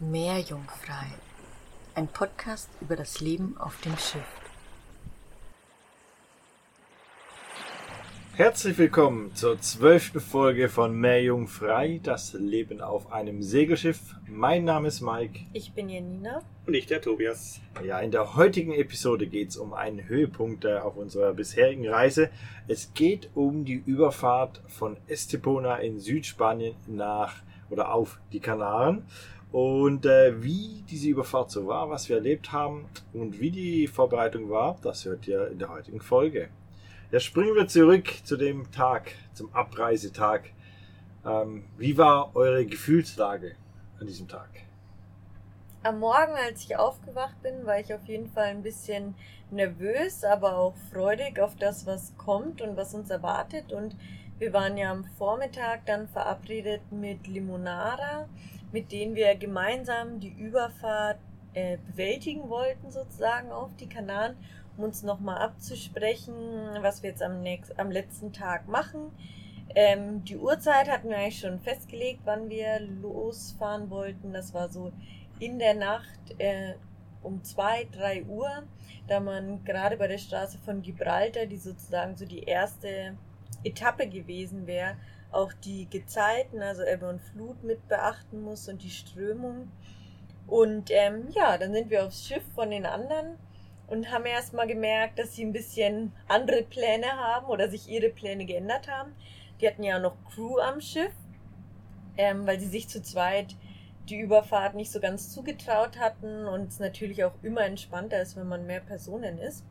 [0.00, 1.06] Meerjungfrei.
[1.94, 4.26] Ein Podcast über das Leben auf dem Schiff.
[8.34, 14.16] Herzlich willkommen zur zwölften Folge von Meerjungfrei, das Leben auf einem Segelschiff.
[14.26, 15.38] Mein Name ist Mike.
[15.52, 16.42] Ich bin Janina.
[16.66, 17.60] Und ich der Tobias.
[17.84, 22.30] Ja, in der heutigen Episode geht es um einen Höhepunkt äh, auf unserer bisherigen Reise.
[22.66, 27.36] Es geht um die Überfahrt von Estepona in Südspanien nach
[27.70, 29.04] oder auf die Kanaren.
[29.54, 34.50] Und äh, wie diese Überfahrt so war, was wir erlebt haben und wie die Vorbereitung
[34.50, 36.48] war, das hört ihr in der heutigen Folge.
[37.12, 40.50] Ja, springen wir zurück zu dem Tag, zum Abreisetag.
[41.24, 43.54] Ähm, wie war eure Gefühlslage
[44.00, 44.48] an diesem Tag?
[45.84, 49.14] Am Morgen, als ich aufgewacht bin, war ich auf jeden Fall ein bisschen
[49.52, 53.72] nervös, aber auch freudig auf das, was kommt und was uns erwartet.
[53.72, 53.94] Und
[54.40, 58.26] wir waren ja am Vormittag dann verabredet mit Limonara,
[58.74, 61.20] mit denen wir gemeinsam die Überfahrt
[61.52, 64.36] äh, bewältigen wollten, sozusagen auf die Kanaren,
[64.76, 66.34] um uns nochmal abzusprechen,
[66.80, 69.12] was wir jetzt am, nächsten, am letzten Tag machen.
[69.76, 74.32] Ähm, die Uhrzeit hatten wir eigentlich schon festgelegt, wann wir losfahren wollten.
[74.32, 74.90] Das war so
[75.38, 76.74] in der Nacht äh,
[77.22, 78.64] um zwei, drei Uhr,
[79.06, 83.16] da man gerade bei der Straße von Gibraltar, die sozusagen so die erste
[83.62, 84.96] Etappe gewesen wäre,
[85.34, 89.70] auch die Gezeiten, also Ebbe und Flut mit beachten muss und die Strömung.
[90.46, 93.38] Und ähm, ja, dann sind wir aufs Schiff von den anderen
[93.86, 98.44] und haben erstmal gemerkt, dass sie ein bisschen andere Pläne haben oder sich ihre Pläne
[98.44, 99.14] geändert haben.
[99.60, 101.12] Die hatten ja noch Crew am Schiff,
[102.16, 103.56] ähm, weil sie sich zu zweit
[104.08, 108.48] die Überfahrt nicht so ganz zugetraut hatten und es natürlich auch immer entspannter ist, wenn
[108.48, 109.64] man mehr Personen ist.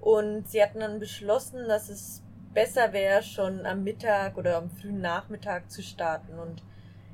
[0.00, 2.22] Und sie hatten dann beschlossen, dass es
[2.54, 6.38] besser wäre, schon am Mittag oder am frühen Nachmittag zu starten.
[6.38, 6.62] Und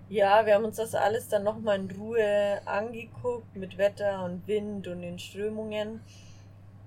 [0.08, 4.86] ja, wir haben uns das alles dann nochmal in Ruhe angeguckt mit Wetter und Wind
[4.88, 6.00] und den Strömungen.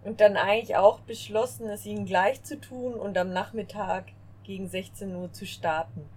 [0.04, 4.06] Und dann eigentlich auch beschlossen, es ihnen gleich zu tun und am Nachmittag
[4.44, 6.08] gegen 16 Uhr zu starten.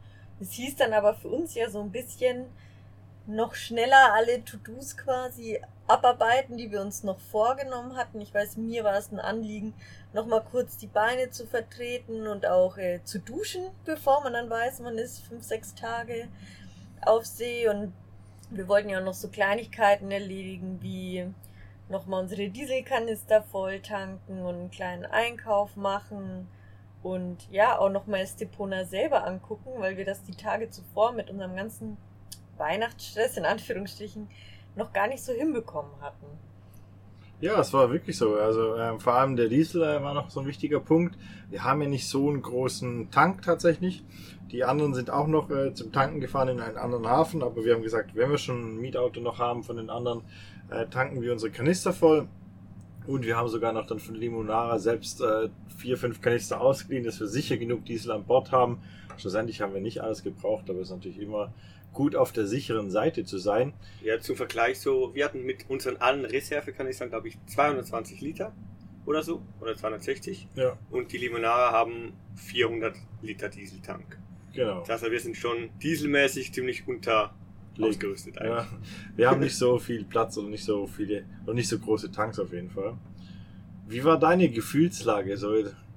[0.41, 2.47] Es hieß dann aber für uns ja so ein bisschen
[3.31, 8.21] noch schneller alle To-Dos quasi abarbeiten, die wir uns noch vorgenommen hatten.
[8.21, 9.75] Ich weiß, mir war es ein Anliegen,
[10.13, 14.81] nochmal kurz die Beine zu vertreten und auch äh, zu duschen, bevor man dann weiß,
[14.81, 16.29] man ist fünf, sechs Tage
[17.03, 17.69] auf See.
[17.69, 17.93] Und
[18.51, 21.27] wir wollten ja noch so Kleinigkeiten erledigen, wie
[21.89, 26.49] nochmal unsere Dieselkanister voll tanken und einen kleinen Einkauf machen.
[27.03, 31.57] Und ja, auch nochmal Estepona selber angucken, weil wir das die Tage zuvor mit unserem
[31.57, 31.97] ganzen
[32.61, 34.29] Weihnachtsstress in Anführungsstrichen
[34.77, 36.27] noch gar nicht so hinbekommen hatten.
[37.41, 38.35] Ja, es war wirklich so.
[38.35, 41.17] Also ähm, vor allem der Diesel äh, war noch so ein wichtiger Punkt.
[41.49, 44.05] Wir haben ja nicht so einen großen Tank tatsächlich.
[44.53, 47.75] Die anderen sind auch noch äh, zum Tanken gefahren in einen anderen Hafen, aber wir
[47.75, 50.21] haben gesagt, wenn wir schon ein Mietauto noch haben von den anderen,
[50.71, 52.29] äh, tanken wir unsere Kanister voll.
[53.07, 55.49] Und wir haben sogar noch dann von Limonara selbst äh,
[55.79, 58.83] vier, fünf Kanister ausgeliehen, dass wir sicher genug Diesel an Bord haben.
[59.17, 61.55] Schlussendlich haben wir nicht alles gebraucht, aber es ist natürlich immer
[61.93, 63.73] gut auf der sicheren Seite zu sein.
[64.03, 68.55] Ja, zum Vergleich so, wir hatten mit unseren allen Reservekanistern, glaube ich, 220 Liter
[69.07, 70.49] oder so, oder 260.
[70.55, 70.79] Ja.
[70.91, 74.19] Und die Limonara haben 400 Liter Dieseltank.
[74.53, 74.81] Genau.
[74.81, 77.35] Das heißt, wir sind schon dieselmäßig ziemlich unter
[77.81, 78.51] ausgerüstet eigentlich.
[78.51, 78.79] Ja,
[79.17, 82.39] wir haben nicht so viel Platz und nicht so viele und nicht so große Tanks
[82.39, 82.97] auf jeden Fall.
[83.89, 85.37] Wie war deine Gefühlslage?
[85.37, 85.55] So,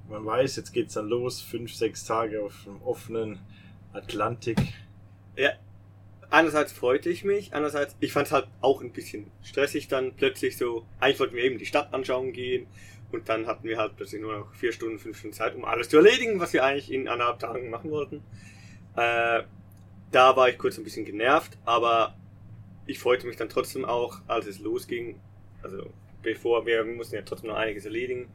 [0.09, 3.39] man weiß, jetzt geht's dann los, fünf, sechs Tage auf dem offenen
[3.91, 4.57] Atlantik.
[5.35, 5.51] Ja,
[6.33, 10.57] einerseits freute ich mich, andererseits, ich fand es halt auch ein bisschen stressig dann plötzlich
[10.57, 12.65] so, eigentlich wollten wir eben die Stadt anschauen gehen
[13.11, 15.89] und dann hatten wir halt plötzlich nur noch vier Stunden, fünf Stunden Zeit, um alles
[15.89, 18.23] zu erledigen, was wir eigentlich in anderthalb Tagen machen wollten.
[18.95, 19.43] Äh,
[20.11, 22.15] da war ich kurz ein bisschen genervt, aber
[22.87, 25.19] ich freute mich dann trotzdem auch, als es losging.
[25.61, 25.91] Also
[26.23, 28.27] bevor wir, wir mussten ja trotzdem noch einiges erledigen.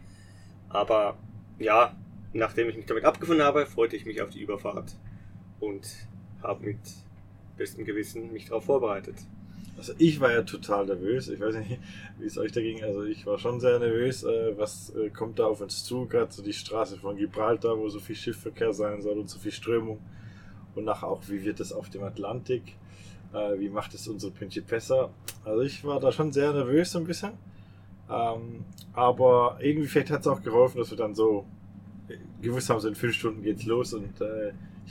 [0.68, 1.18] Aber
[1.58, 1.96] ja,
[2.32, 4.94] nachdem ich mich damit abgefunden habe, freute ich mich auf die Überfahrt
[5.58, 5.88] und
[6.42, 6.78] habe mit
[7.58, 9.16] bestem Gewissen mich darauf vorbereitet.
[9.76, 11.28] Also ich war ja total nervös.
[11.28, 11.78] Ich weiß nicht,
[12.18, 12.82] wie es euch da ging.
[12.82, 14.24] Also ich war schon sehr nervös.
[14.24, 16.06] Äh, was äh, kommt da auf uns zu?
[16.06, 19.52] Gerade so die Straße von Gibraltar, wo so viel Schiffverkehr sein soll und so viel
[19.52, 20.00] Strömung
[20.74, 22.62] und nachher auch, wie wird es auf dem Atlantik,
[23.32, 25.10] äh, wie macht es unsere Principessa.
[25.44, 27.32] Also ich war da schon sehr nervös so ein bisschen.
[28.10, 28.64] Ähm,
[28.94, 31.46] aber irgendwie vielleicht hat es auch geholfen, dass wir dann so
[32.42, 34.20] gewusst haben, so in fünf Stunden geht's los und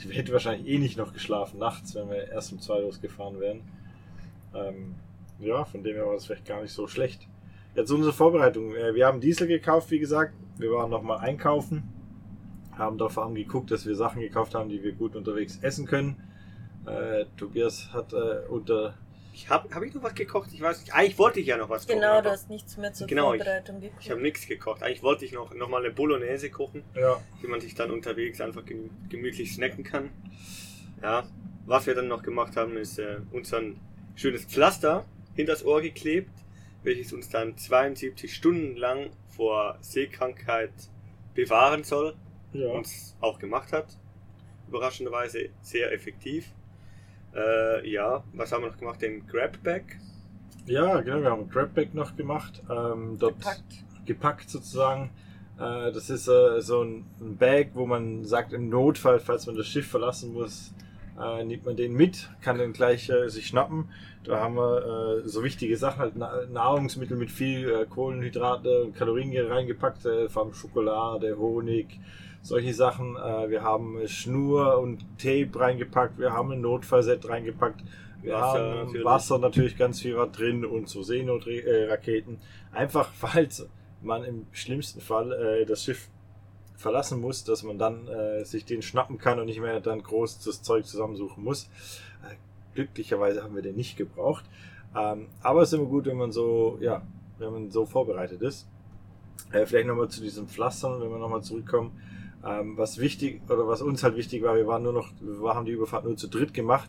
[0.06, 3.62] ich hätte wahrscheinlich eh nicht noch geschlafen nachts, wenn wir erst um zwei losgefahren wären.
[4.54, 4.94] Ähm,
[5.38, 7.26] ja, von dem her war das vielleicht gar nicht so schlecht.
[7.74, 8.74] Jetzt unsere Vorbereitung.
[8.74, 10.34] Äh, wir haben Diesel gekauft, wie gesagt.
[10.58, 11.94] Wir waren nochmal einkaufen
[12.78, 15.86] haben da vor allem geguckt, dass wir Sachen gekauft haben, die wir gut unterwegs essen
[15.86, 16.16] können.
[16.86, 18.94] Äh, Tobias hat äh, unter
[19.40, 20.50] Ich habe hab ich noch was gekocht?
[20.52, 20.92] Ich weiß nicht.
[20.92, 22.00] Eigentlich wollte ich ja noch was kochen.
[22.00, 23.98] Genau, du hast nichts mehr zur Genau, ich- Vorbereitung gekocht.
[24.00, 24.82] Ich habe nichts gekocht.
[24.82, 27.20] Eigentlich wollte ich noch, noch mal eine Bolognese kochen, Ja.
[27.40, 30.10] die man sich dann unterwegs einfach gemü- gemütlich snacken kann.
[31.00, 31.28] Ja,
[31.66, 33.78] was wir dann noch gemacht haben, ist äh, uns ein
[34.16, 35.04] schönes Pflaster
[35.36, 36.32] hinters Ohr geklebt,
[36.82, 40.72] welches uns dann 72 Stunden lang vor Seekrankheit
[41.34, 42.16] bewahren soll.
[42.54, 42.70] Ja.
[42.70, 43.86] uns auch gemacht hat.
[44.68, 46.50] Überraschenderweise sehr effektiv.
[47.34, 49.00] Äh, ja, was haben wir noch gemacht?
[49.02, 49.98] Den Grabback.
[50.66, 52.62] ja, genau, wir haben Grabback noch gemacht.
[52.70, 53.84] Ähm, dort gepackt.
[54.06, 55.10] gepackt sozusagen.
[55.58, 59.56] Äh, das ist äh, so ein, ein Bag, wo man sagt, im Notfall, falls man
[59.56, 60.72] das Schiff verlassen muss,
[61.20, 63.88] äh, nimmt man den mit, kann den gleich äh, sich schnappen.
[64.24, 68.94] Da haben wir äh, so wichtige Sachen, halt Na Nahrungsmittel mit viel äh, Kohlenhydrate und
[68.94, 71.98] Kalorien hier reingepackt, äh, vor allem Schokolade, Honig,
[72.42, 73.16] solche Sachen.
[73.16, 77.82] Äh, wir haben Schnur und Tape reingepackt, wir haben ein Notfallset reingepackt.
[78.22, 79.04] Wir Wasser haben natürlich.
[79.04, 82.38] Wasser natürlich ganz viel war drin und so Seenotraketen.
[82.72, 83.68] Einfach falls
[84.02, 86.08] man im schlimmsten Fall äh, das Schiff
[86.76, 90.40] verlassen muss, dass man dann äh, sich den schnappen kann und nicht mehr dann groß
[90.44, 91.64] das Zeug zusammensuchen muss.
[92.24, 92.36] Äh,
[92.74, 94.44] glücklicherweise haben wir den nicht gebraucht.
[94.96, 97.02] Ähm, aber es ist immer gut, wenn man so, ja,
[97.38, 98.68] wenn man so vorbereitet ist.
[99.52, 102.00] Äh, vielleicht nochmal zu diesen Pflastern, wenn wir nochmal zurückkommen.
[102.48, 105.66] Ähm, was wichtig oder was uns halt wichtig war, wir waren nur noch, wir haben
[105.66, 106.88] die Überfahrt nur zu dritt gemacht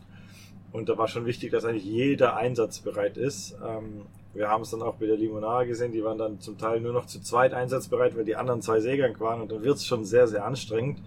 [0.72, 3.56] und da war schon wichtig, dass eigentlich jeder einsatzbereit ist.
[3.66, 4.02] Ähm,
[4.32, 6.92] wir haben es dann auch bei der Limonade gesehen, die waren dann zum Teil nur
[6.92, 10.04] noch zu zweit einsatzbereit, weil die anderen zwei Seegang waren und dann wird es schon
[10.04, 11.02] sehr, sehr anstrengend.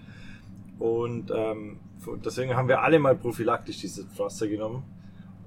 [0.77, 1.79] Und ähm,
[2.23, 4.83] deswegen haben wir alle mal prophylaktisch diese Pflaster genommen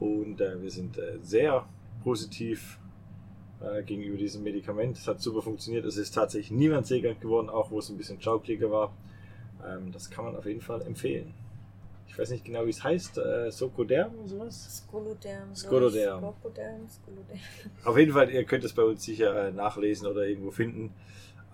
[0.01, 1.67] und äh, wir sind äh, sehr
[2.03, 2.79] positiv
[3.61, 4.97] äh, gegenüber diesem Medikament.
[4.97, 5.85] Es hat super funktioniert.
[5.85, 8.93] Es ist tatsächlich niemand Seegang geworden, auch wo es ein bisschen schaukliger war.
[9.67, 11.35] Ähm, das kann man auf jeden Fall empfehlen.
[12.09, 13.19] Ich weiß nicht genau, wie es heißt.
[13.19, 14.77] Äh, Sokoderm oder sowas?
[14.79, 15.55] Skoloderm.
[15.55, 16.21] Skoloderm.
[16.21, 16.89] Skoloderm.
[16.89, 17.41] Skoloderm.
[17.85, 20.95] Auf jeden Fall, ihr könnt es bei uns sicher äh, nachlesen oder irgendwo finden.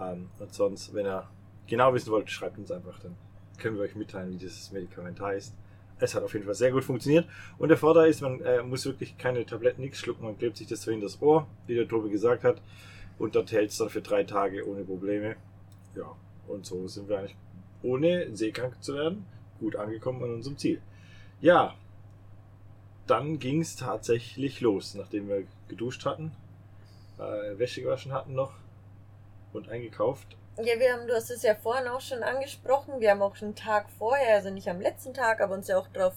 [0.00, 1.28] Ähm, und sonst, wenn ihr
[1.66, 3.16] genau wissen wollt, schreibt uns einfach, dann
[3.58, 5.52] können wir euch mitteilen, wie dieses Medikament heißt.
[6.02, 7.28] Es hat auf jeden Fall sehr gut funktioniert.
[7.58, 10.24] Und der Vorteil ist, man äh, muss wirklich keine Tabletten, nichts schlucken.
[10.24, 12.60] Man klebt sich das so in das Ohr, wie der Tobi gesagt hat.
[13.18, 15.36] Und dort hält es dann für drei Tage ohne Probleme.
[15.94, 16.16] Ja,
[16.48, 17.36] und so sind wir eigentlich,
[17.84, 19.26] ohne seekrank zu werden,
[19.60, 20.82] gut angekommen an unserem Ziel.
[21.40, 21.76] Ja,
[23.06, 26.32] dann ging es tatsächlich los, nachdem wir geduscht hatten,
[27.18, 28.54] äh, Wäsche gewaschen hatten noch
[29.52, 30.36] und eingekauft.
[30.58, 33.00] Ja, wir haben, du hast es ja vorhin auch schon angesprochen.
[33.00, 35.78] Wir haben auch schon einen Tag vorher, also nicht am letzten Tag, aber uns ja
[35.78, 36.12] auch darauf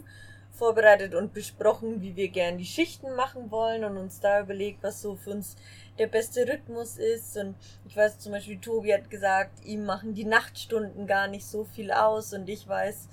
[0.51, 5.01] vorbereitet und besprochen, wie wir gern die Schichten machen wollen und uns da überlegt, was
[5.01, 5.55] so für uns
[5.99, 7.37] der beste Rhythmus ist.
[7.37, 7.55] Und
[7.87, 11.91] ich weiß zum Beispiel, Tobi hat gesagt, ihm machen die Nachtstunden gar nicht so viel
[11.91, 13.07] aus und ich weiß,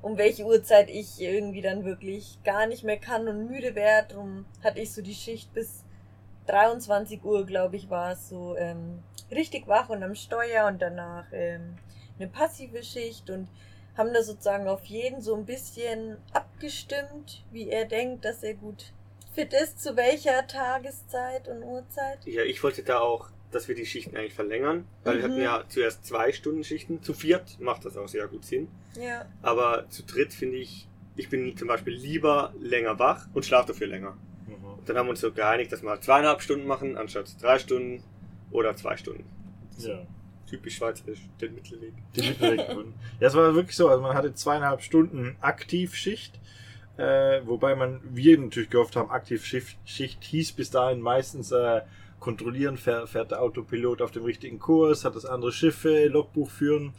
[0.00, 4.14] um welche Uhrzeit ich irgendwie dann wirklich gar nicht mehr kann und müde werde.
[4.14, 5.84] Darum hatte ich so die Schicht bis
[6.46, 11.26] 23 Uhr, glaube ich, war es so ähm, richtig wach und am Steuer und danach
[11.32, 11.76] ähm,
[12.18, 13.48] eine passive Schicht und
[13.96, 18.92] haben da sozusagen auf jeden so ein bisschen abgestimmt, wie er denkt, dass er gut
[19.34, 22.18] fit ist, zu welcher Tageszeit und Uhrzeit.
[22.24, 25.32] Ja, ich wollte da auch, dass wir die Schichten eigentlich verlängern, weil wir Mhm.
[25.32, 27.02] hatten ja zuerst zwei Stunden Schichten.
[27.02, 28.68] Zu viert macht das auch sehr gut Sinn.
[28.96, 30.86] Ja, Aber zu dritt finde ich,
[31.16, 34.16] ich bin zum Beispiel lieber länger wach und schlafe dafür länger.
[34.86, 38.02] Dann haben wir uns so geeinigt, dass wir zweieinhalb Stunden machen, anstatt drei Stunden
[38.52, 39.24] oder zwei Stunden.
[39.78, 40.06] Ja.
[40.48, 41.94] Typisch schweizerisch, den Mittelweg.
[42.14, 42.94] Die Mittelweg gefunden.
[43.20, 43.88] Ja, es war wirklich so.
[43.88, 46.38] Also man hatte zweieinhalb Stunden Aktivschicht.
[46.98, 51.80] Äh, wobei man, wir natürlich gehofft haben, Aktivschicht Schicht hieß bis dahin meistens äh,
[52.20, 56.92] kontrollieren, fährt, fährt der Autopilot auf dem richtigen Kurs, hat das andere Schiffe, Logbuch führen.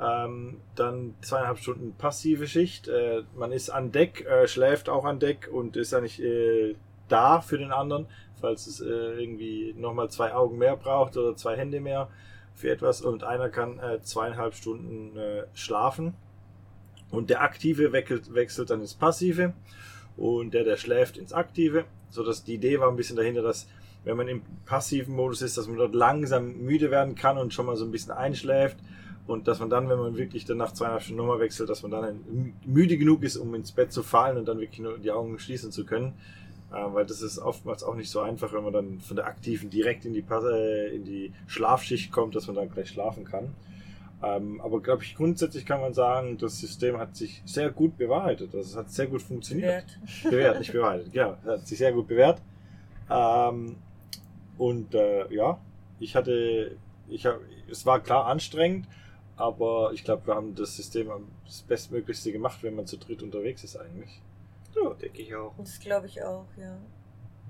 [0.00, 2.88] Ähm, dann zweieinhalb Stunden passive Schicht.
[2.88, 6.74] Äh, man ist an Deck, äh, schläft auch an Deck und ist eigentlich äh,
[7.08, 8.06] da für den anderen,
[8.40, 12.08] falls es äh, irgendwie nochmal zwei Augen mehr braucht oder zwei Hände mehr
[12.54, 16.14] für etwas und einer kann äh, zweieinhalb Stunden äh, schlafen
[17.10, 19.52] und der Aktive wechselt, wechselt dann ins Passive
[20.16, 23.68] und der, der schläft, ins Aktive, so dass die Idee war ein bisschen dahinter, dass
[24.04, 27.66] wenn man im passiven Modus ist, dass man dort langsam müde werden kann und schon
[27.66, 28.78] mal so ein bisschen einschläft
[29.26, 31.90] und dass man dann, wenn man wirklich dann nach zweieinhalb Stunden nochmal wechselt, dass man
[31.90, 35.38] dann müde genug ist, um ins Bett zu fallen und dann wirklich nur die Augen
[35.38, 36.14] schließen zu können.
[36.70, 39.70] Äh, weil das ist oftmals auch nicht so einfach, wenn man dann von der aktiven
[39.70, 43.54] direkt in die, äh, in die Schlafschicht kommt, dass man dann gleich schlafen kann.
[44.22, 48.54] Ähm, aber glaube ich, grundsätzlich kann man sagen, das System hat sich sehr gut bewahrheitet.
[48.54, 49.68] Also es hat sehr gut funktioniert.
[49.68, 49.98] wert.
[50.24, 51.14] Bewährt, nicht bewahrheitet.
[51.14, 52.42] Ja, hat sich sehr gut bewährt.
[53.08, 53.76] Ähm,
[54.58, 55.58] und äh, ja,
[56.00, 56.76] ich hatte,
[57.08, 57.38] ich hab,
[57.70, 58.86] es war klar anstrengend,
[59.36, 63.22] aber ich glaube, wir haben das System am das Bestmöglichste gemacht, wenn man zu dritt
[63.22, 64.20] unterwegs ist eigentlich.
[64.74, 65.54] Ja, denke ich auch.
[65.58, 66.78] Das glaube ich auch, ja.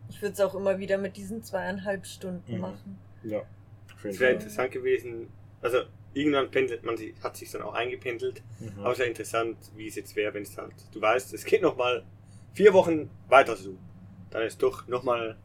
[0.08, 2.60] ich würde es auch immer wieder mit diesen zweieinhalb Stunden Mhm.
[2.60, 2.98] machen.
[3.22, 3.42] Ja,
[4.04, 5.28] Es wäre interessant gewesen,
[5.60, 5.78] also
[6.14, 8.80] irgendwann pendelt man sich, hat sich dann auch eingependelt, Mhm.
[8.80, 11.62] aber es wäre interessant, wie es jetzt wäre, wenn es halt, du weißt, es geht
[11.62, 12.04] nochmal
[12.54, 13.76] vier Wochen weiter so.
[14.30, 15.36] Dann ist doch nochmal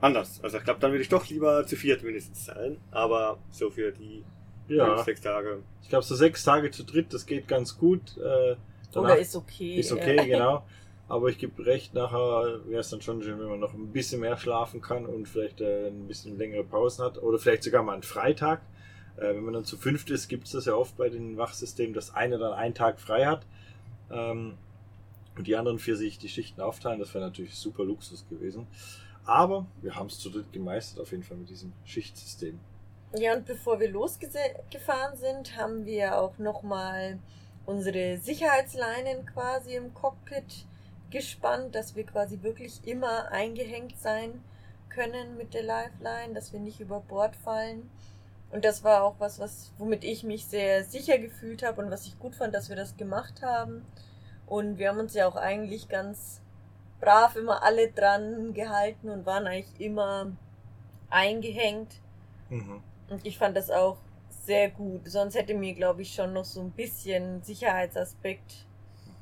[0.00, 0.40] anders.
[0.42, 3.92] Also ich glaube, dann würde ich doch lieber zu viert mindestens sein, aber so für
[3.92, 4.24] die
[4.68, 5.62] Ja, fünf, sechs Tage.
[5.82, 8.16] ich glaube, so sechs Tage zu dritt, das geht ganz gut.
[8.18, 8.56] Äh,
[8.92, 9.76] danach Oder ist okay.
[9.76, 10.24] ist okay, ja.
[10.24, 10.64] genau.
[11.08, 14.20] Aber ich gebe recht, nachher wäre es dann schon schön, wenn man noch ein bisschen
[14.20, 17.22] mehr schlafen kann und vielleicht äh, ein bisschen längere Pausen hat.
[17.22, 18.60] Oder vielleicht sogar mal einen Freitag.
[19.16, 21.94] Äh, wenn man dann zu fünft ist, gibt es das ja oft bei den Wachsystemen,
[21.94, 23.46] dass einer dann einen Tag frei hat.
[24.10, 24.58] Ähm,
[25.36, 26.98] und die anderen vier sich die Schichten aufteilen.
[26.98, 28.66] Das wäre natürlich super Luxus gewesen.
[29.24, 32.58] Aber wir haben es zu dritt gemeistert, auf jeden Fall mit diesem Schichtsystem.
[33.14, 37.18] Ja, und bevor wir losgefahren sind, haben wir auch nochmal
[37.68, 40.64] unsere Sicherheitsleinen quasi im Cockpit
[41.10, 44.42] gespannt, dass wir quasi wirklich immer eingehängt sein
[44.88, 47.90] können mit der Lifeline, dass wir nicht über Bord fallen.
[48.50, 52.06] Und das war auch was, was womit ich mich sehr sicher gefühlt habe und was
[52.06, 53.84] ich gut fand, dass wir das gemacht haben.
[54.46, 56.40] Und wir haben uns ja auch eigentlich ganz
[57.02, 60.32] brav immer alle dran gehalten und waren eigentlich immer
[61.10, 62.00] eingehängt.
[62.48, 62.82] Mhm.
[63.10, 63.98] Und ich fand das auch
[64.48, 65.02] sehr gut.
[65.04, 68.64] Sonst hätte mir, glaube ich, schon noch so ein bisschen Sicherheitsaspekt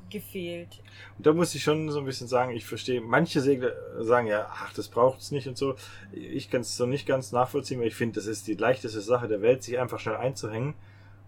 [0.09, 0.81] gefehlt.
[1.17, 4.47] Und da muss ich schon so ein bisschen sagen, ich verstehe, manche Segler sagen ja,
[4.49, 5.75] ach, das braucht es nicht und so.
[6.13, 9.27] Ich kann es so nicht ganz nachvollziehen, weil ich finde, das ist die leichteste Sache
[9.27, 10.75] der Welt, sich einfach schnell einzuhängen.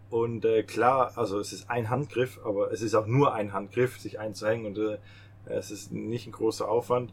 [0.10, 4.00] Und äh, klar, also es ist ein Handgriff, aber es ist auch nur ein Handgriff,
[4.00, 4.98] sich einzuhängen und äh,
[5.46, 7.12] es ist nicht ein großer Aufwand.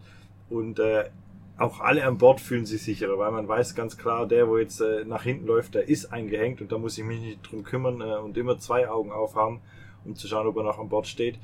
[0.49, 1.11] Und äh,
[1.59, 4.81] auch alle an Bord fühlen sich sicherer, weil man weiß ganz klar, der, wo jetzt
[4.81, 8.01] äh, nach hinten läuft, der ist eingehängt und da muss ich mich nicht drum kümmern
[8.03, 9.61] äh, und immer zwei Augen aufhaben,
[10.05, 11.39] um zu schauen, ob er noch an Bord steht.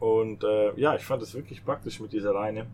[0.00, 2.66] Und äh, ja, ich fand das wirklich praktisch mit dieser Leine.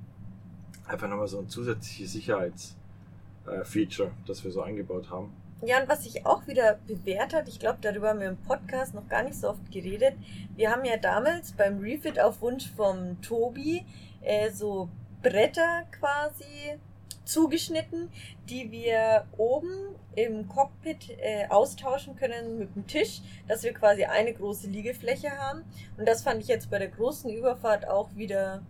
[0.87, 5.33] Einfach nochmal so ein zusätzliches Sicherheitsfeature, das wir so eingebaut haben.
[5.63, 8.95] Ja, und was sich auch wieder bewährt hat, ich glaube, darüber haben wir im Podcast
[8.95, 10.15] noch gar nicht so oft geredet.
[10.57, 13.85] Wir haben ja damals beim Refit auf Wunsch vom Tobi
[14.23, 14.89] äh, so
[15.23, 16.79] Bretter quasi
[17.25, 18.11] zugeschnitten,
[18.49, 24.35] die wir oben im Cockpit äh, austauschen können mit dem Tisch, dass wir quasi eine
[24.35, 25.65] große Liegefläche haben.
[25.97, 28.63] Und das fand ich jetzt bei der großen Überfahrt auch wieder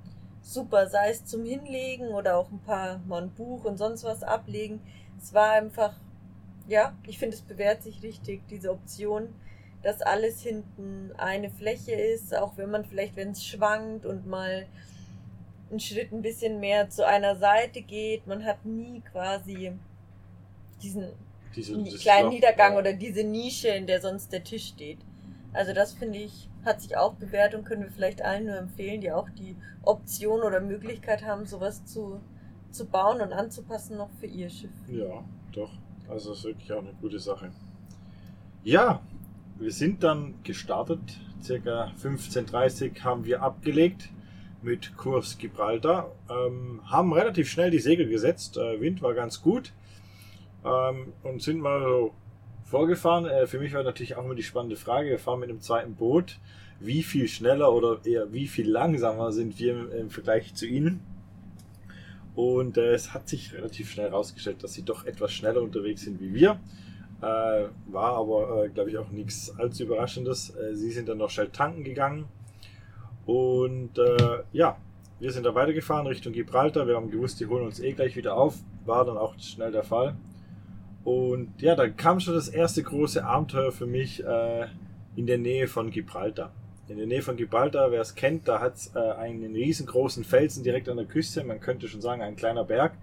[0.43, 4.23] super, sei es zum Hinlegen oder auch ein paar mal ein Buch und sonst was
[4.23, 4.81] ablegen.
[5.21, 5.95] Es war einfach,
[6.69, 9.35] ja, ich finde es bewährt sich richtig, diese Option,
[9.83, 14.67] dass alles hinten eine Fläche ist, auch wenn man vielleicht, wenn es schwankt und mal
[15.71, 18.27] einen Schritt ein bisschen mehr zu einer Seite geht.
[18.27, 19.73] Man hat nie quasi
[20.83, 21.09] diesen
[21.55, 22.79] Diese, kleinen Loch, Niedergang ja.
[22.79, 24.99] oder diese Nische, in der sonst der Tisch steht.
[25.53, 29.01] Also das finde ich, hat sich auch bewährt und können wir vielleicht allen nur empfehlen,
[29.01, 32.21] die auch die Option oder Möglichkeit haben, sowas zu,
[32.71, 34.71] zu bauen und anzupassen noch für ihr Schiff.
[34.89, 35.71] Ja, doch.
[36.09, 37.51] Also das ist wirklich auch eine gute Sache.
[38.63, 39.01] Ja,
[39.59, 41.01] wir sind dann gestartet.
[41.43, 44.11] Circa 15.30 Uhr haben wir abgelegt
[44.63, 46.13] mit Kurs Gibraltar.
[46.29, 48.57] Ähm, haben relativ schnell die Segel gesetzt.
[48.57, 49.73] Äh, Wind war ganz gut.
[50.65, 52.15] Ähm, und sind mal so
[52.65, 53.27] vorgefahren.
[53.27, 55.11] Äh, für mich war natürlich auch immer die spannende Frage.
[55.11, 56.39] Wir fahren mit einem zweiten Boot.
[56.79, 61.01] Wie viel schneller oder eher wie viel langsamer sind wir im, im Vergleich zu ihnen?
[62.35, 66.21] Und äh, es hat sich relativ schnell herausgestellt, dass sie doch etwas schneller unterwegs sind
[66.21, 66.61] wie wir.
[67.21, 70.55] Äh, war aber, äh, glaube ich, auch nichts allzu Überraschendes.
[70.57, 72.27] Äh, sie sind dann noch schnell tanken gegangen.
[73.31, 74.77] Und äh, ja,
[75.21, 76.89] wir sind da weitergefahren Richtung Gibraltar.
[76.89, 78.57] Wir haben gewusst, die holen uns eh gleich wieder auf.
[78.85, 80.17] War dann auch schnell der Fall.
[81.05, 84.67] Und ja, dann kam schon das erste große Abenteuer für mich äh,
[85.15, 86.51] in der Nähe von Gibraltar.
[86.89, 90.65] In der Nähe von Gibraltar, wer es kennt, da hat es äh, einen riesengroßen Felsen
[90.65, 91.45] direkt an der Küste.
[91.45, 92.95] Man könnte schon sagen, ein kleiner Berg.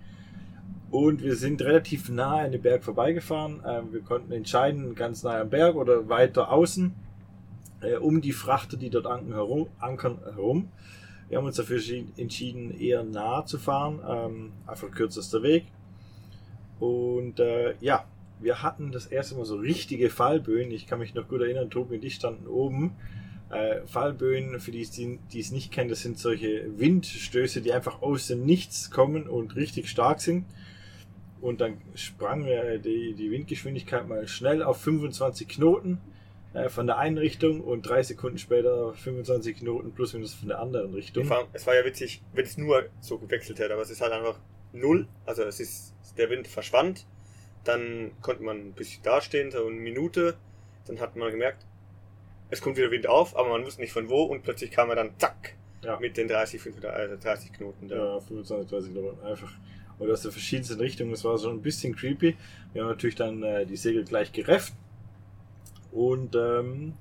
[0.91, 3.63] Und wir sind relativ nah an dem Berg vorbeigefahren.
[3.65, 7.06] Ähm, wir konnten entscheiden, ganz nah am Berg oder weiter außen,
[7.81, 9.67] äh, um die Frachter, die dort ankern, herum.
[9.79, 10.69] Ankern, herum.
[11.29, 11.81] Wir haben uns dafür
[12.17, 13.99] entschieden, eher nah zu fahren.
[14.07, 15.65] Ähm, einfach kürzester Weg.
[16.79, 18.05] Und äh, ja,
[18.39, 20.71] wir hatten das erste Mal so richtige Fallböen.
[20.71, 22.91] Ich kann mich noch gut erinnern, Tobi und ich standen oben.
[23.49, 28.01] Äh, Fallböen, für die, die, die es nicht kennen, das sind solche Windstöße, die einfach
[28.01, 30.45] aus dem Nichts kommen und richtig stark sind.
[31.39, 35.99] Und dann sprang äh, die, die Windgeschwindigkeit mal schnell auf 25 Knoten
[36.69, 40.93] von der einen Richtung und drei Sekunden später 25 Knoten plus minus von der anderen
[40.93, 41.29] Richtung.
[41.31, 44.13] Allem, Es war ja witzig, wenn es nur so gewechselt hätte, aber es ist halt
[44.13, 44.39] einfach
[44.73, 45.07] null.
[45.25, 47.05] Also es ist, der Wind verschwand.
[47.63, 50.35] Dann konnte man ein bisschen dastehen, so eine Minute.
[50.87, 51.65] Dann hat man gemerkt,
[52.49, 54.95] es kommt wieder Wind auf, aber man wusste nicht von wo und plötzlich kam er
[54.95, 55.99] dann zack Ja.
[55.99, 57.95] Mit den 30, 35, also 30 Knoten da.
[57.95, 59.21] Ja, 25, 30 Knoten.
[59.25, 59.51] Einfach.
[59.99, 61.11] Und aus den verschiedensten Richtungen.
[61.11, 62.37] Das war schon ein bisschen creepy.
[62.73, 64.73] Wir haben natürlich dann äh, die Segel gleich gerefft.
[65.97, 66.93] Und ähm,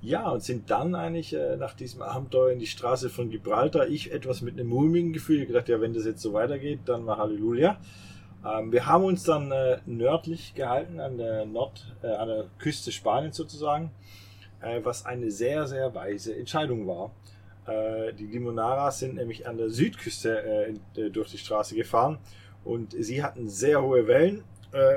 [0.00, 3.86] ja, und sind dann eigentlich äh, nach diesem Abenteuer in die Straße von Gibraltar.
[3.86, 5.42] Ich etwas mit einem mulmigen Gefühl.
[5.42, 7.78] Ich gedacht, ja, wenn das jetzt so weitergeht, dann war Halleluja.
[8.44, 12.90] Ähm, wir haben uns dann äh, nördlich gehalten, an der Nord, äh, an der Küste
[12.90, 13.92] Spaniens sozusagen,
[14.60, 17.12] äh, was eine sehr, sehr weise Entscheidung war.
[17.68, 22.18] Äh, die Limonaras sind nämlich an der Südküste äh, in- durch die Straße gefahren
[22.64, 24.42] und sie hatten sehr hohe Wellen,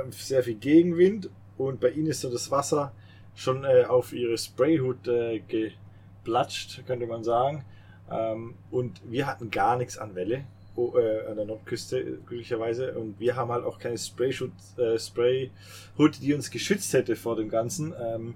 [0.10, 2.94] sehr viel Gegenwind und bei ihnen ist so das Wasser
[3.38, 7.64] schon äh, auf ihre Sprayhut äh, geplatscht, könnte man sagen.
[8.12, 10.44] Ähm, und wir hatten gar nichts an Welle
[10.76, 12.94] oh, äh, an der Nordküste, äh, glücklicherweise.
[12.94, 17.50] Und wir haben halt auch keine Sprayschutz, äh, Sprayhut, die uns geschützt hätte vor dem
[17.50, 17.94] Ganzen.
[18.02, 18.34] Ähm,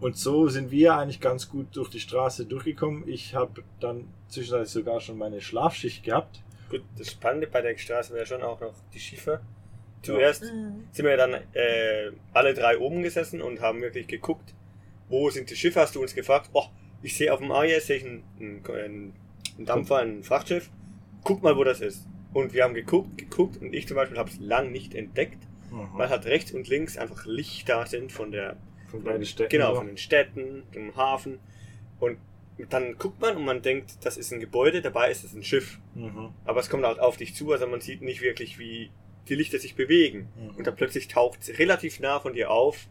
[0.00, 3.06] und so sind wir eigentlich ganz gut durch die Straße durchgekommen.
[3.06, 6.42] Ich habe dann zwischenzeitlich sogar schon meine Schlafschicht gehabt.
[6.70, 9.40] Gut, das Spannende bei der Straße wäre schon auch noch die Schiffe.
[10.06, 10.84] Zuerst Mhm.
[10.92, 14.54] sind wir dann äh, alle drei oben gesessen und haben wirklich geguckt,
[15.08, 16.64] wo sind die Schiffe, hast du uns gefragt, oh,
[17.02, 18.64] ich sehe auf dem AIS sehe ich einen, einen,
[19.58, 20.70] einen Dampfer, ein Frachtschiff,
[21.22, 22.06] guck mal, wo das ist.
[22.32, 25.38] Und wir haben geguckt, geguckt und ich zum Beispiel habe es lang nicht entdeckt,
[25.94, 28.56] weil halt rechts und links einfach Lichter sind von der
[28.90, 29.50] Von beiden Städten.
[29.50, 31.38] Genau, von den Städten, dem Hafen.
[32.00, 32.18] Und
[32.70, 35.78] dann guckt man und man denkt, das ist ein Gebäude, dabei ist es ein Schiff.
[35.94, 36.30] Mhm.
[36.44, 38.90] Aber es kommt halt auf dich zu, also man sieht nicht wirklich, wie
[39.28, 40.28] die Lichter sich bewegen.
[40.36, 40.56] Mhm.
[40.56, 42.88] Und dann plötzlich taucht es relativ nah von dir auf.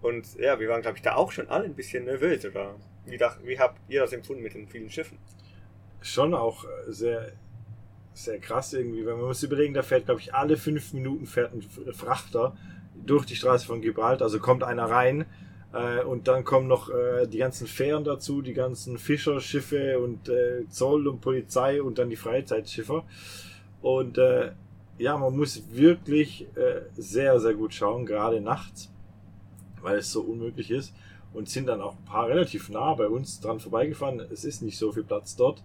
[0.00, 2.44] Und ja, wir waren, glaube ich, da auch schon alle ein bisschen nervös.
[2.44, 5.18] Oder wie, dach, wie habt ihr das empfunden mit den vielen Schiffen?
[6.00, 7.32] schon auch äh, sehr,
[8.12, 11.52] sehr krass irgendwie, weil man muss überlegen, da fährt, glaube ich, alle fünf Minuten fährt
[11.54, 12.56] ein Frachter
[12.94, 15.26] durch die Straße von Gibraltar, also kommt einer rein
[15.72, 20.68] äh, und dann kommen noch äh, die ganzen Fähren dazu, die ganzen Fischerschiffe und äh,
[20.68, 23.04] Zoll und Polizei und dann die Freizeitschiffer
[23.80, 24.52] und äh,
[24.98, 28.90] ja, man muss wirklich äh, sehr, sehr gut schauen, gerade nachts,
[29.80, 30.92] weil es so unmöglich ist
[31.32, 34.20] und sind dann auch ein paar relativ nah bei uns dran vorbeigefahren.
[34.32, 35.62] Es ist nicht so viel Platz dort.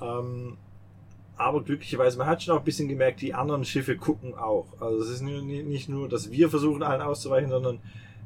[0.00, 0.56] Ähm,
[1.36, 4.66] aber glücklicherweise, man hat schon auch ein bisschen gemerkt, die anderen Schiffe gucken auch.
[4.80, 7.80] Also es ist nicht nur, dass wir versuchen, allen auszuweichen, sondern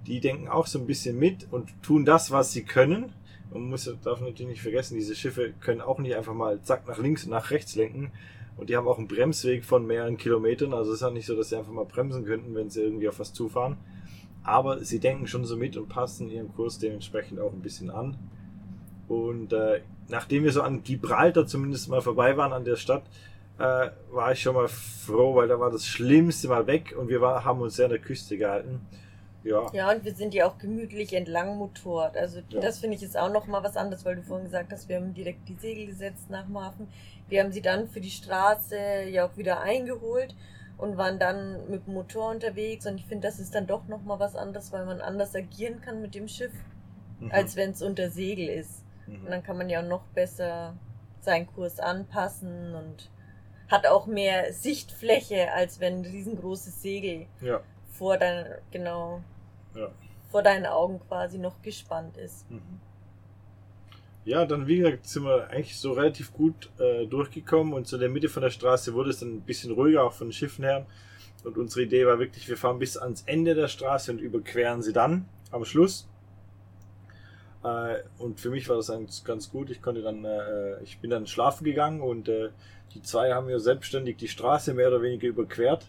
[0.07, 3.13] die denken auch so ein bisschen mit und tun das, was sie können.
[3.53, 6.99] Man muss, darf natürlich nicht vergessen, diese Schiffe können auch nicht einfach mal zack nach
[6.99, 8.13] links und nach rechts lenken.
[8.61, 10.75] Und die haben auch einen Bremsweg von mehreren Kilometern.
[10.75, 13.09] Also es ist auch nicht so, dass sie einfach mal bremsen könnten, wenn sie irgendwie
[13.09, 13.79] auf was zufahren.
[14.45, 18.19] Aber sie denken schon so mit und passen ihren Kurs dementsprechend auch ein bisschen an.
[19.09, 23.05] Und äh, nachdem wir so an Gibraltar zumindest mal vorbei waren an der Stadt,
[23.59, 27.23] äh, war ich schon mal froh, weil da war das Schlimmste mal weg und wir
[27.23, 28.83] war, haben uns sehr an der Küste gehalten.
[29.43, 32.17] Ja, Ja, und wir sind ja auch gemütlich entlang motort.
[32.17, 32.61] Also Ja.
[32.61, 34.97] das finde ich jetzt auch noch mal was anderes, weil du vorhin gesagt hast, wir
[34.97, 36.89] haben direkt die Segel gesetzt nach dem Hafen.
[37.31, 40.35] Wir haben sie dann für die Straße ja auch wieder eingeholt
[40.77, 42.87] und waren dann mit dem Motor unterwegs.
[42.87, 45.81] Und ich finde, das ist dann doch noch mal was anderes, weil man anders agieren
[45.81, 46.53] kann mit dem Schiff,
[47.21, 47.31] mhm.
[47.33, 48.85] als wenn es unter Segel ist.
[49.07, 49.25] Mhm.
[49.25, 50.75] Und dann kann man ja noch besser
[51.21, 53.11] seinen Kurs anpassen und
[53.69, 57.61] hat auch mehr Sichtfläche, als wenn ein riesengroßes Segel ja.
[57.91, 59.23] vor deinen, genau,
[59.75, 59.91] Ja.
[60.29, 62.51] vor deinen Augen quasi noch gespannt ist.
[62.51, 62.81] Mhm.
[64.25, 68.11] Ja, dann wie gesagt sind wir eigentlich so relativ gut äh, durchgekommen und zu der
[68.11, 70.87] Mitte von der Straße wurde es dann ein bisschen ruhiger, auch von den Schiffen her.
[71.43, 74.93] Und unsere Idee war wirklich, wir fahren bis ans Ende der Straße und überqueren sie
[74.93, 76.07] dann am Schluss.
[77.65, 78.93] Äh, und für mich war das
[79.25, 79.71] ganz, gut.
[79.71, 82.51] Ich konnte dann, äh, ich bin dann schlafen gegangen und äh,
[82.95, 85.87] die zwei haben ja selbstständig die Straße mehr oder weniger überquert.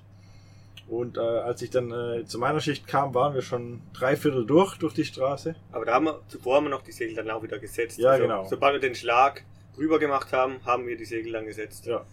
[0.91, 4.45] Und äh, als ich dann äh, zu meiner Schicht kam, waren wir schon drei Viertel
[4.45, 5.55] durch, durch die Straße.
[5.71, 7.97] Aber da haben wir, zuvor haben wir noch die Segel dann auch wieder gesetzt.
[7.97, 8.43] Ja, also, genau.
[8.43, 9.45] Sobald wir den Schlag
[9.77, 11.85] rüber gemacht haben, haben wir die Segel dann gesetzt.
[11.85, 12.05] Ja.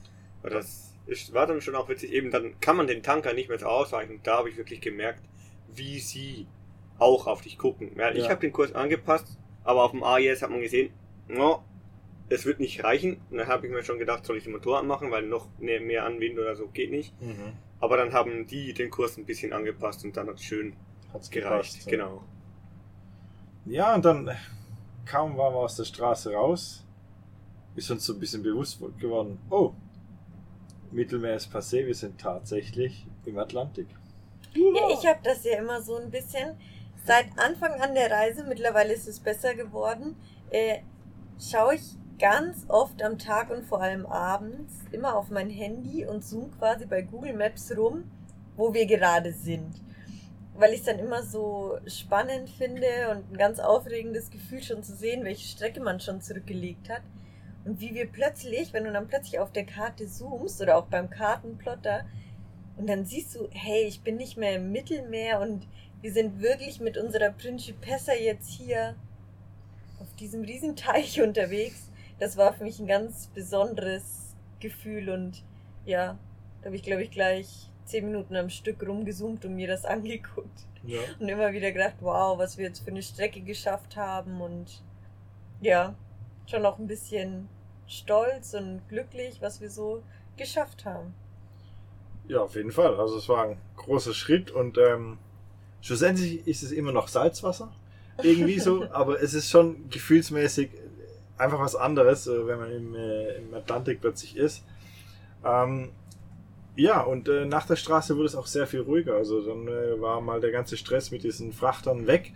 [0.43, 2.13] Aber das ist, war dann schon auch witzig.
[2.13, 4.21] Eben dann kann man den Tanker nicht mehr so ausweichen.
[4.23, 5.25] Da habe ich wirklich gemerkt,
[5.75, 6.47] wie sie
[7.01, 7.91] auch auf dich gucken.
[7.97, 8.29] Ja, ich Ja.
[8.31, 9.27] habe den Kurs angepasst,
[9.65, 10.91] aber auf dem AIS hat man gesehen,
[11.27, 11.65] no,
[12.29, 13.21] es wird nicht reichen.
[13.29, 15.81] Und dann habe ich mir schon gedacht, soll ich den Motor anmachen, weil noch mehr,
[15.81, 17.21] mehr Anwind oder so geht nicht.
[17.21, 17.55] Mhm.
[17.81, 20.75] Aber dann haben die den Kurs ein bisschen angepasst und dann hat es schön
[21.13, 21.75] Hat's gereicht.
[21.75, 21.91] gepasst, ja.
[21.91, 22.25] Genau.
[23.67, 24.31] Ja, und dann
[25.05, 26.85] kaum waren wir aus der Straße raus,
[27.77, 29.73] ist uns so ein bisschen bewusst geworden, oh,
[30.91, 33.89] Mittelmeer ist passé, wir sind tatsächlich im Atlantik.
[34.55, 36.57] Ja, ich habe das ja immer so ein bisschen
[37.05, 40.17] seit Anfang an der Reise, mittlerweile ist es besser geworden,
[40.51, 40.79] äh,
[41.39, 41.83] schaue ich
[42.19, 46.87] ganz oft am Tag und vor allem abends immer auf mein Handy und zoom quasi
[46.87, 48.11] bei Google Maps rum,
[48.57, 49.81] wo wir gerade sind.
[50.55, 54.95] Weil ich es dann immer so spannend finde und ein ganz aufregendes Gefühl schon zu
[54.95, 57.03] sehen, welche Strecke man schon zurückgelegt hat.
[57.65, 61.11] Und wie wir plötzlich, wenn du dann plötzlich auf der Karte zoomst oder auch beim
[61.11, 62.05] Kartenplotter,
[62.79, 65.67] und dann siehst du, hey, ich bin nicht mehr im Mittelmeer und
[66.01, 68.95] wir sind wirklich mit unserer Principessa jetzt hier
[70.01, 71.88] auf diesem Riesenteich unterwegs.
[72.19, 75.43] Das war für mich ein ganz besonderes Gefühl und
[75.85, 76.19] ja,
[76.61, 80.67] da habe ich, glaube ich, gleich zehn Minuten am Stück rumgezoomt und mir das angeguckt.
[80.85, 81.01] Ja.
[81.19, 84.83] Und immer wieder gedacht, wow, was wir jetzt für eine Strecke geschafft haben und
[85.61, 85.95] ja,
[86.47, 87.49] schon auch ein bisschen
[87.87, 90.03] stolz und glücklich, was wir so
[90.37, 91.15] geschafft haben.
[92.29, 92.95] Ja, auf jeden Fall.
[93.01, 95.19] Also es war ein großer Schritt und ähm,
[95.81, 97.73] schlussendlich ist es immer noch Salzwasser.
[98.23, 100.71] Irgendwie so, aber es ist schon gefühlsmäßig
[101.39, 104.65] einfach was anderes, äh, wenn man im, äh, im Atlantik plötzlich ist.
[105.45, 105.91] Ähm,
[106.77, 109.15] ja, und äh, nach der Straße wurde es auch sehr viel ruhiger.
[109.15, 112.33] Also dann äh, war mal der ganze Stress mit diesen Frachtern weg.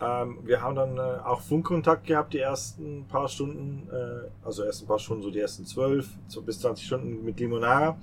[0.00, 4.86] Ähm, wir haben dann äh, auch Funkkontakt gehabt die ersten paar Stunden, äh, also ersten
[4.86, 7.98] paar Stunden, so die ersten zwölf so bis 20 Stunden mit Limonara.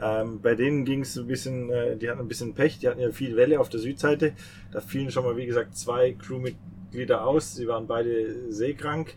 [0.00, 3.00] Ähm, bei denen ging es ein bisschen, äh, die hatten ein bisschen Pech, die hatten
[3.00, 4.32] ja viel Welle auf der Südseite.
[4.72, 7.54] Da fielen schon mal, wie gesagt, zwei Crewmitglieder aus.
[7.54, 9.14] Sie waren beide seekrank.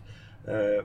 [0.48, 0.82] Äh,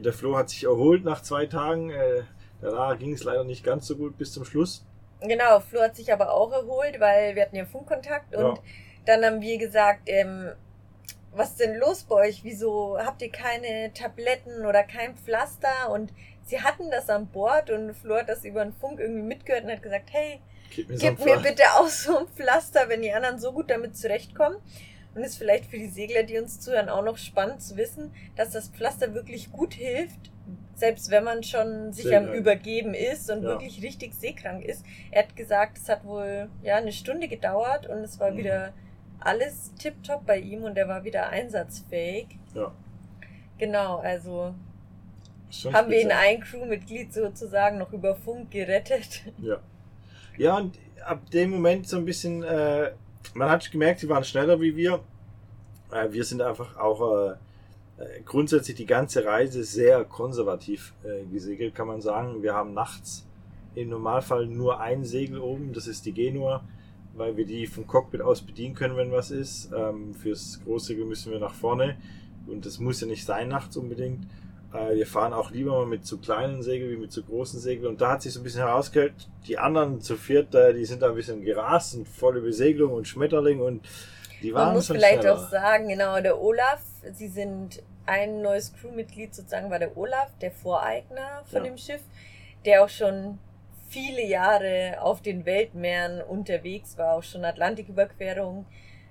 [0.00, 1.90] der Flo hat sich erholt nach zwei Tagen.
[1.90, 2.22] Äh,
[2.60, 4.84] da ging es leider nicht ganz so gut bis zum Schluss.
[5.20, 8.54] Genau, Flo hat sich aber auch erholt, weil wir hatten ja Funkkontakt und Ja.
[9.06, 10.50] dann haben wir gesagt, ähm,
[11.32, 12.42] was ist denn los bei euch?
[12.42, 15.90] Wieso habt ihr keine Tabletten oder kein Pflaster?
[15.90, 16.12] Und
[16.44, 19.70] sie hatten das an Bord und Flo hat das über den Funk irgendwie mitgehört und
[19.70, 20.40] hat gesagt, hey,
[20.74, 21.48] Gib mir so Gib mir Pflaster.
[21.48, 24.56] bitte auch so ein Pflaster, wenn die anderen so gut damit zurechtkommen.
[25.14, 28.50] Und ist vielleicht für die Segler, die uns zuhören, auch noch spannend zu wissen, dass
[28.50, 30.30] das Pflaster wirklich gut hilft,
[30.76, 32.34] selbst wenn man schon sich am Seekrank.
[32.38, 33.48] Übergeben ist und Ja.
[33.50, 34.84] wirklich richtig seekrank ist.
[35.10, 38.36] Er hat gesagt, es hat wohl ja eine Stunde gedauert und es war Mhm.
[38.38, 38.72] wieder
[39.18, 42.26] alles tipptopp bei ihm und er war wieder einsatzfähig.
[42.54, 42.72] Ja.
[43.58, 44.54] Genau, also
[45.50, 46.28] Schon haben wir ihn speziell.
[46.36, 49.22] ein Crewmitglied sozusagen noch über Funk gerettet.
[49.42, 49.58] Ja.
[50.38, 52.92] Ja, und ab dem Moment so ein bisschen, äh,
[53.34, 55.00] man hat gemerkt, sie waren schneller wie wir.
[55.90, 57.34] Äh, wir sind einfach auch äh,
[58.00, 62.42] äh, grundsätzlich die ganze Reise sehr konservativ äh, gesegelt, kann man sagen.
[62.42, 63.26] Wir haben nachts
[63.74, 66.64] im Normalfall nur ein Segel oben, das ist die Genua,
[67.14, 69.70] weil wir die vom Cockpit aus bedienen können, wenn was ist.
[69.76, 71.96] Ähm, fürs Großsegel müssen wir nach vorne
[72.46, 74.26] und das muss ja nicht sein nachts unbedingt.
[74.72, 77.86] Äh, wir fahren auch lieber mal mit zu kleinen Segeln wie mit zu großen Segeln.
[77.88, 79.14] Und da hat sich so ein bisschen herausgestellt,
[79.46, 83.08] die anderen zu viert, äh, die sind da ein bisschen gerast und volle Besegelung und
[83.08, 83.86] Schmetterling und
[84.42, 85.34] die waren Man muss vielleicht schneller.
[85.34, 86.80] auch sagen, genau, der Olaf,
[87.12, 91.70] sie sind ein neues Crewmitglied sozusagen war der Olaf, der Voreigner von Ja.
[91.70, 92.00] dem Schiff,
[92.64, 93.38] der auch schon
[93.88, 98.66] viele Jahre auf den Weltmeeren unterwegs war, auch schon Atlantiküberquerung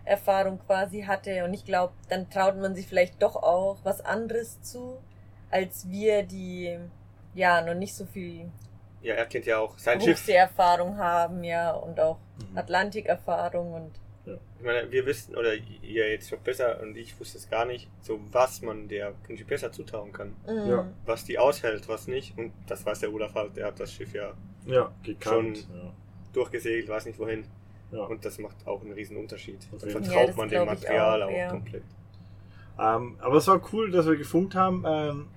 [0.05, 4.59] Erfahrung quasi hatte und ich glaube, dann traut man sich vielleicht doch auch was anderes
[4.63, 4.97] zu,
[5.51, 6.77] als wir, die
[7.33, 8.49] ja noch nicht so viel
[9.01, 10.25] Ja, er kennt ja auch sein Schiff.
[10.25, 12.17] Berufserfahrung haben, ja, und auch
[12.51, 12.57] Mhm.
[12.57, 13.91] Atlantikerfahrung und
[14.59, 17.89] Ich meine, wir wissen, oder ihr jetzt noch besser und ich wusste es gar nicht,
[18.01, 20.35] so was man der Principessa zutrauen kann.
[20.45, 20.87] mm, Ja.
[21.05, 22.37] Was die aushält, was nicht.
[22.37, 24.33] Und das weiß der Olaf halt, der hat das Schiff ja
[24.65, 25.59] Ja, gekannt.
[25.59, 25.93] Schon-
[26.33, 27.45] durchgesegelt, weiß nicht wohin.
[27.91, 27.99] Ja.
[27.99, 28.03] Ja.
[28.05, 29.65] Und das macht auch einen riesen Unterschied.
[29.73, 30.13] Auf Da jeden Fall.
[30.13, 31.49] vertraut Ja, man dem Material auch, auch, ja.
[31.49, 31.83] komplett.
[32.79, 34.83] Ähm, aber es war cool, dass wir gefunkt haben.
[34.85, 35.27] Ähm,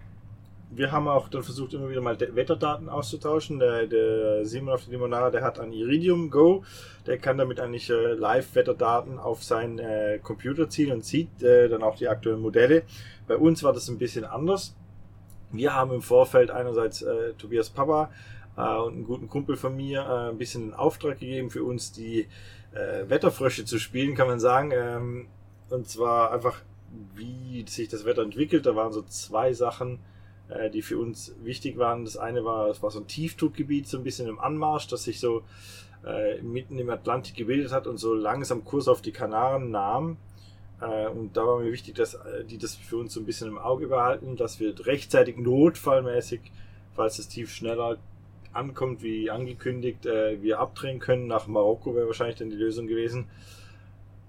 [0.74, 3.58] wir haben auch dann versucht, immer wieder mal Wetterdaten auszutauschen.
[3.58, 6.64] Der, der Simon auf der Limonada, der hat ein Iridium Go.
[7.06, 11.82] Der kann damit eigentlich äh, Live-Wetterdaten auf seinen äh, Computer ziehen und sieht äh, dann
[11.82, 12.84] auch die aktuellen Modelle.
[13.26, 14.74] Bei uns war das ein bisschen anders.
[15.50, 18.10] Wir haben im Vorfeld einerseits äh, Tobias Papa
[18.56, 21.92] äh, und einen guten Kumpel von mir äh, ein bisschen einen Auftrag gegeben für uns,
[21.92, 22.28] die
[22.74, 24.72] Wetterfrösche zu spielen, kann man sagen.
[24.74, 25.26] Ähm,
[25.68, 26.62] und zwar einfach,
[27.14, 28.64] wie sich das Wetter entwickelt.
[28.64, 29.98] Da waren so zwei Sachen,
[30.58, 32.04] äh, die für uns wichtig waren.
[32.04, 35.20] Das eine war, es war so ein Tiefdruckgebiet, so ein bisschen im Anmarsch, das sich
[35.20, 35.42] so
[36.04, 40.16] äh, mitten im Atlantik gebildet hat und so langsam Kurs auf die Kanaren nahm.
[40.80, 43.48] Äh, und da war mir wichtig, dass äh, die das für uns so ein bisschen
[43.48, 46.40] im Auge behalten, dass wir rechtzeitig notfallmäßig,
[46.94, 47.98] falls das Tief schneller
[48.52, 51.26] ankommt wie angekündigt, äh, wir abdrehen können.
[51.26, 53.26] Nach Marokko wäre wahrscheinlich dann die Lösung gewesen.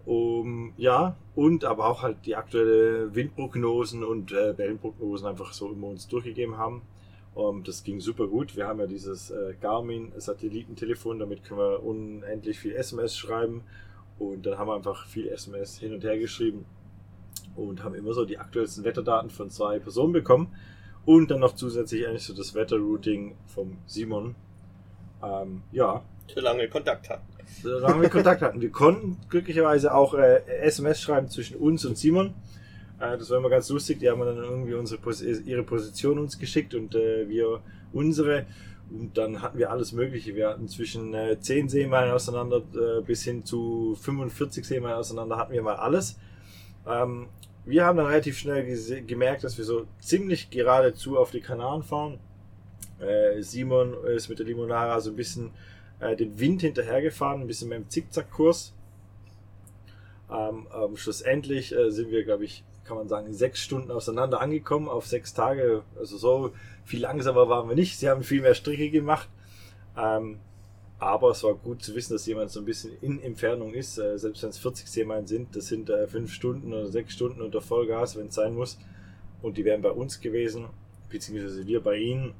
[0.06, 5.88] Um, ja, und aber auch halt die aktuelle Windprognosen und äh, Wellenprognosen einfach so immer
[5.88, 6.82] uns durchgegeben haben.
[7.34, 8.56] Und das ging super gut.
[8.56, 13.64] Wir haben ja dieses äh, Garmin-Satellitentelefon, damit können wir unendlich viel SMS schreiben.
[14.20, 16.66] Und dann haben wir einfach viel SMS hin und her geschrieben
[17.56, 20.54] und haben immer so die aktuellsten Wetterdaten von zwei Personen bekommen.
[21.06, 24.36] Und dann noch zusätzlich eigentlich so das Wetterrouting vom Simon.
[25.22, 27.33] Ähm, ja, Solange Kontakt hatten.
[27.62, 28.62] Solange wir Kontakt hatten.
[28.62, 32.34] Wir konnten glücklicherweise auch äh, SMS schreiben zwischen uns und Simon.
[33.00, 34.00] Äh, das war immer ganz lustig.
[34.00, 37.62] Die haben dann irgendwie unsere, Pos- ihre Position uns geschickt und äh, wir
[37.92, 38.46] unsere.
[38.92, 40.36] Und dann hatten wir alles Mögliche.
[40.36, 45.54] Wir hatten zwischen äh, 10 Seemeilen auseinander äh, bis hin zu 45 Seemeilen auseinander hatten
[45.54, 46.18] wir mal alles.
[46.88, 47.28] Ähm,
[47.66, 48.66] wir haben dann relativ schnell
[49.08, 52.20] gemerkt, dass wir so ziemlich geradezu auf die Kanaren fahren.
[53.00, 55.52] Äh, Simon ist mit der Limonara so ein bisschen
[56.04, 58.74] äh, den Wind hinterhergefahren, ein bisschen mit dem Zickzackkurs.
[60.32, 64.90] Ähm, ähm, schlussendlich äh, sind wir, glaube ich, kann man sagen, sechs Stunden auseinander angekommen
[64.90, 65.84] auf sechs Tage.
[65.98, 66.52] Also so
[66.84, 67.98] viel langsamer waren wir nicht.
[67.98, 69.30] Sie haben viel mehr Striche gemacht.
[69.98, 70.40] Ähm,
[71.00, 73.98] aber es war gut zu wissen, dass jemand so ein bisschen in Entfernung ist.
[73.98, 77.42] Äh, selbst wenn es 40 Seemeilen sind, das sind äh, fünf Stunden oder sechs Stunden
[77.42, 78.78] unter Vollgas, wenn es sein muss.
[79.42, 80.68] Und die wären bei uns gewesen,
[81.10, 82.34] beziehungsweise wir bei ihnen.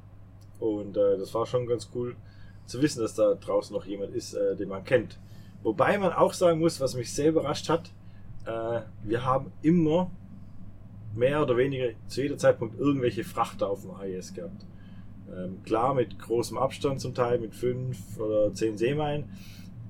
[0.58, 2.16] Und äh, das war schon ganz cool
[2.66, 5.18] zu wissen, dass da draußen noch jemand ist, äh, den man kennt.
[5.62, 7.90] Wobei man auch sagen muss, was mich sehr überrascht hat,
[8.46, 10.10] äh, wir haben immer
[11.14, 14.66] mehr oder weniger zu jeder Zeitpunkt irgendwelche Frachter auf dem AIS gehabt.
[15.34, 19.30] Ähm, klar, mit großem Abstand zum Teil, mit fünf oder zehn Seemeilen,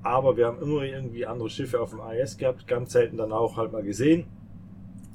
[0.01, 3.57] aber wir haben immer irgendwie andere Schiffe auf dem AIS gehabt, ganz selten dann auch
[3.57, 4.25] halt mal gesehen.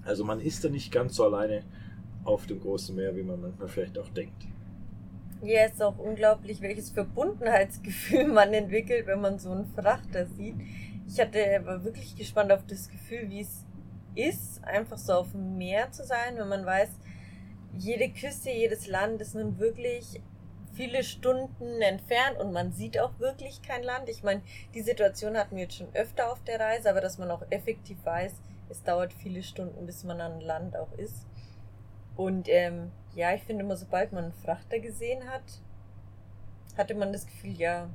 [0.05, 1.62] Also man ist da nicht ganz so alleine
[2.25, 4.46] auf dem großen Meer, wie man manchmal vielleicht auch denkt.
[5.42, 10.57] Ja, ist auch unglaublich, welches Verbundenheitsgefühl man entwickelt, wenn man so einen Frachter sieht.
[11.07, 13.64] Ich hatte, war wirklich gespannt auf das Gefühl, wie es
[14.14, 16.90] ist, einfach so auf dem Meer zu sein, wenn man weiß,
[17.76, 20.20] jede Küste, jedes Land ist nun wirklich
[20.74, 24.09] viele Stunden entfernt und man sieht auch wirklich kein Land.
[24.09, 24.42] Ich meine,
[24.74, 27.98] die Situation hatten wir jetzt schon öfter auf der Reise, aber dass man auch effektiv
[28.05, 28.35] weiß,
[28.68, 31.26] es dauert viele Stunden, bis man an Land auch ist.
[32.16, 35.42] Und ähm, ja, ich finde immer, sobald man einen Frachter gesehen hat,
[36.77, 37.88] hatte man das Gefühl, ja,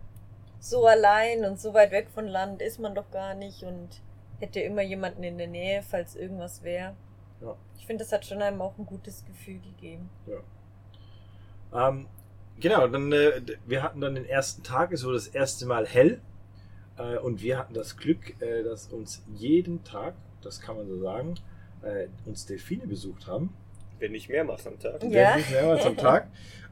[0.59, 4.01] so allein und so weit weg von Land ist man doch gar nicht und
[4.39, 6.95] hätte immer jemanden in der Nähe, falls irgendwas wäre.
[7.41, 7.55] Ja.
[7.77, 10.09] Ich finde, das hat schon einem auch ein gutes Gefühl gegeben.
[11.73, 12.07] Ähm,
[12.59, 16.21] genau, dann, äh, wir hatten dann den ersten Tag, es wurde das erste Mal hell.
[16.97, 20.99] Äh, und wir hatten das Glück, äh, dass uns jeden Tag, das kann man so
[20.99, 21.35] sagen,
[21.81, 23.53] äh, uns Delfine besucht haben.
[23.99, 25.01] Wenn nicht mehrmals am Tag.
[25.03, 25.35] Ja.
[25.35, 26.27] Definitiv mehrmals am Tag.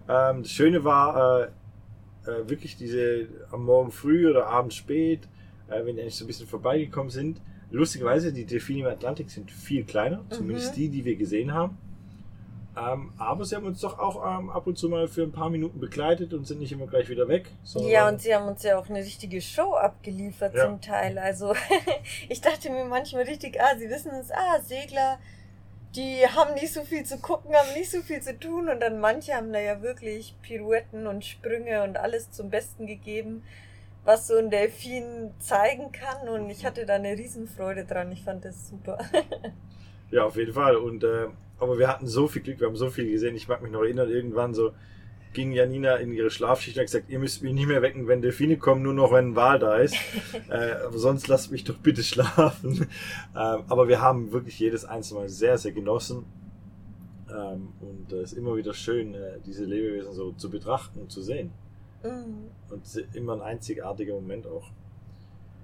[0.09, 5.27] Ähm, das Schöne war äh, äh, wirklich diese am Morgen früh oder abends spät,
[5.69, 7.41] äh, wenn die eigentlich so ein bisschen vorbeigekommen sind.
[7.71, 11.77] Lustigerweise, die Delfine im Atlantik sind viel kleiner, zumindest die, die wir gesehen haben.
[12.75, 15.49] Ähm, aber sie haben uns doch auch ähm, ab und zu mal für ein paar
[15.49, 17.45] Minuten begleitet und sind nicht immer gleich wieder weg.
[17.75, 20.65] Ja, und sie haben uns ja auch eine richtige Show abgeliefert Ja.
[20.65, 21.19] zum Teil.
[21.19, 21.53] Also
[22.29, 25.19] ich dachte mir manchmal richtig, ah, sie wissen es, ah, Segler,
[25.95, 28.99] die haben nicht so viel zu gucken, haben nicht so viel zu tun und dann
[28.99, 33.43] manche haben da ja wirklich Pirouetten und Sprünge und alles zum Besten gegeben,
[34.03, 38.12] was so ein Delfin zeigen kann und ich hatte da eine Riesenfreude dran.
[38.12, 38.97] Ich fand das super.
[40.13, 40.75] Ja, auf jeden Fall.
[40.75, 41.25] Und, äh,
[41.60, 43.36] aber wir hatten so viel Glück, wir haben so viel gesehen.
[43.36, 44.71] Ich mag mich noch erinnern, irgendwann so
[45.33, 48.21] ging Janina in ihre Schlafschicht und hat gesagt, ihr müsst mich nicht mehr wecken, wenn
[48.21, 49.95] Delfine kommen, nur noch wenn ein Wal da ist.
[50.49, 52.87] äh, aber sonst lasst mich doch bitte schlafen.
[53.35, 56.25] ähm, aber wir haben wirklich jedes einzelne Mal sehr, sehr genossen.
[57.29, 61.21] Ähm, und es ist immer wieder schön, äh, diese Lebewesen so zu betrachten und zu
[61.21, 61.51] sehen.
[62.03, 62.49] Mhm.
[62.69, 64.71] Und immer ein einzigartiger Moment auch.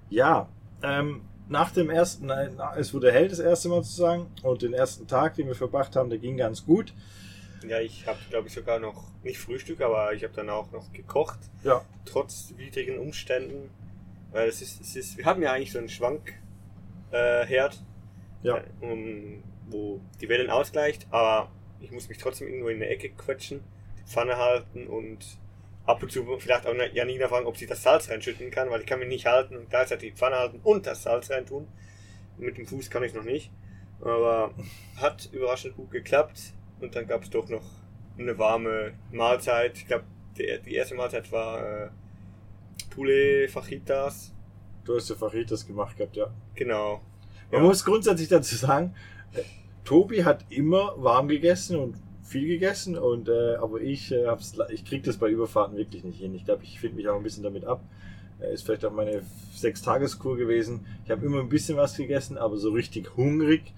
[0.08, 0.48] Ja,
[0.82, 5.06] ähm, nach dem ersten, nein, es wurde hell das erste Mal sozusagen und den ersten
[5.06, 6.94] Tag, den wir verbracht haben, der ging ganz gut.
[7.66, 10.92] Ja, ich habe, glaube ich, sogar noch, nicht Frühstück, aber ich habe dann auch noch
[10.92, 13.70] gekocht, Ja, trotz widrigen Umständen.
[14.32, 16.38] Weil es ist, es ist, wir haben ja eigentlich so einen Schwankherd,
[17.10, 17.82] äh, Herd,
[18.42, 22.88] ja, äh, um, wo die Wellen ausgleicht, aber ich muss mich trotzdem irgendwo in eine
[22.88, 23.60] Ecke quetschen,
[23.98, 25.18] die Pfanne halten und
[25.84, 28.86] ab und zu vielleicht auch Janina fragen, ob sie das Salz reinschütten kann, weil ich
[28.86, 31.66] kann mich nicht halten und gleichzeitig die Pfanne halten und das Salz reintun.
[32.38, 33.50] Mit dem Fuß kann ich noch nicht,
[34.00, 34.54] aber
[34.96, 37.62] hat überraschend gut geklappt und dann gab es doch noch
[38.18, 39.76] eine warme Mahlzeit.
[39.78, 40.04] Ich glaube,
[40.36, 41.88] die, erste Mahlzeit war äh,
[42.90, 44.32] Poulet Fajitas.
[44.84, 46.28] du hast ja Fajitas gemacht gehabt, ja.
[46.54, 47.00] Genau.
[47.50, 47.66] Man Ja.
[47.66, 48.94] muss grundsätzlich dazu sagen,
[49.34, 49.40] äh,
[49.84, 54.84] Tobi hat immer warm gegessen und viel gegessen und äh, aber ich äh, hab's, ich
[54.84, 56.34] krieg das bei Überfahrten wirklich nicht hin.
[56.34, 57.82] Ich glaube, ich finde mich auch ein bisschen damit ab.
[58.40, 60.86] Äh, ist vielleicht auch meine sechs Tageskur gewesen.
[61.04, 63.72] Ich habe immer ein bisschen was gegessen, aber so richtig hungrig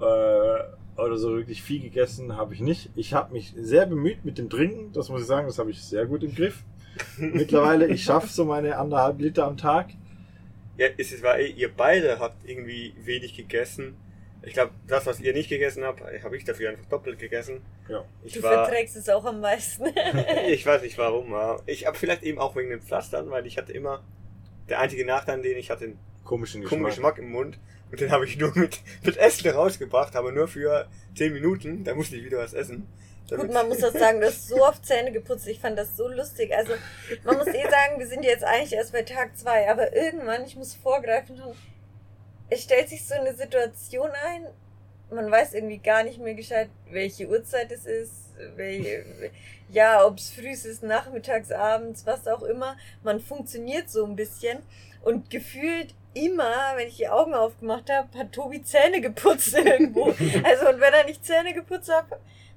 [0.00, 0.58] äh,
[0.98, 2.90] oder so wirklich viel gegessen habe ich nicht.
[2.96, 5.82] Ich habe mich sehr bemüht mit dem Trinken, das muss ich sagen, das habe ich
[5.82, 6.64] sehr gut im Griff.
[7.18, 9.90] Mittlerweile, ich schaffe so meine anderthalb Liter am Tag.
[10.76, 13.96] Ja, es ist, weil ihr beide habt irgendwie wenig gegessen.
[14.42, 17.60] Ich glaube, das, was ihr nicht gegessen habt, habe ich dafür einfach doppelt gegessen.
[17.88, 18.04] Ja.
[18.22, 19.84] Ich Du war, verträgst es auch am meisten.
[20.48, 21.34] ich weiß nicht warum.
[21.34, 24.04] aber Ich habe vielleicht eben auch wegen den Pflastern, weil ich hatte immer,
[24.68, 26.78] der einzige Nachteil, den ich hatte, komischen Geschmack.
[26.78, 27.58] komischen Geschmack im Mund.
[27.90, 31.84] Und den habe ich nur mit, mit Essen rausgebracht, aber nur für 10 Minuten.
[31.84, 32.86] Da musste ich wieder was essen.
[33.30, 35.46] Gut, man muss auch sagen, du hast so oft Zähne geputzt.
[35.48, 36.54] Ich fand das so lustig.
[36.54, 36.72] Also,
[37.24, 40.56] man muss eh sagen, wir sind jetzt eigentlich erst bei Tag zwei, aber irgendwann, ich
[40.56, 41.38] muss vorgreifen,
[42.48, 44.46] es stellt sich so eine Situation ein,
[45.10, 49.04] man weiß irgendwie gar nicht mehr gescheit, welche Uhrzeit es ist, welche,
[49.70, 52.76] ja, ob es früh ist, nachmittags, abends, was auch immer.
[53.02, 54.58] Man funktioniert so ein bisschen
[55.02, 60.06] und gefühlt immer, wenn ich die Augen aufgemacht habe, hat Tobi Zähne geputzt irgendwo.
[60.44, 62.06] Also, und wenn er nicht Zähne geputzt hat,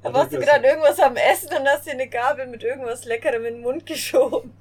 [0.03, 3.45] dann warst du gerade irgendwas am Essen und hast dir eine Gabel mit irgendwas Leckerem
[3.45, 4.53] in den Mund geschoben.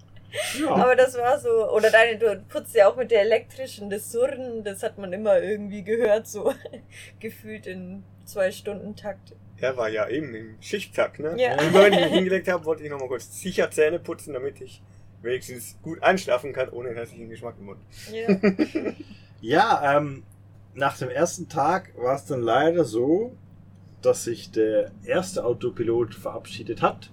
[0.61, 0.71] Ja.
[0.71, 4.63] Aber das war so, oder deine, du putzt ja auch mit der elektrischen, das Surren,
[4.63, 6.53] das hat man immer irgendwie gehört, so
[7.21, 9.35] gefühlt in zwei Stunden Takt.
[9.59, 11.35] Er war ja eben im Schichttag, ne?
[11.37, 11.55] Ja.
[11.55, 14.81] Immer wenn ich mich hingelegt habe, wollte ich nochmal kurz sicher Zähne putzen, damit ich
[15.23, 17.81] wenigstens gut einschlafen kann, ohne hässlichen Geschmack im Mund.
[18.13, 18.93] Ja.
[19.43, 20.23] Ja, ähm,
[20.75, 23.35] nach dem ersten Tag war es dann leider so,
[24.03, 27.11] dass sich der erste Autopilot verabschiedet hat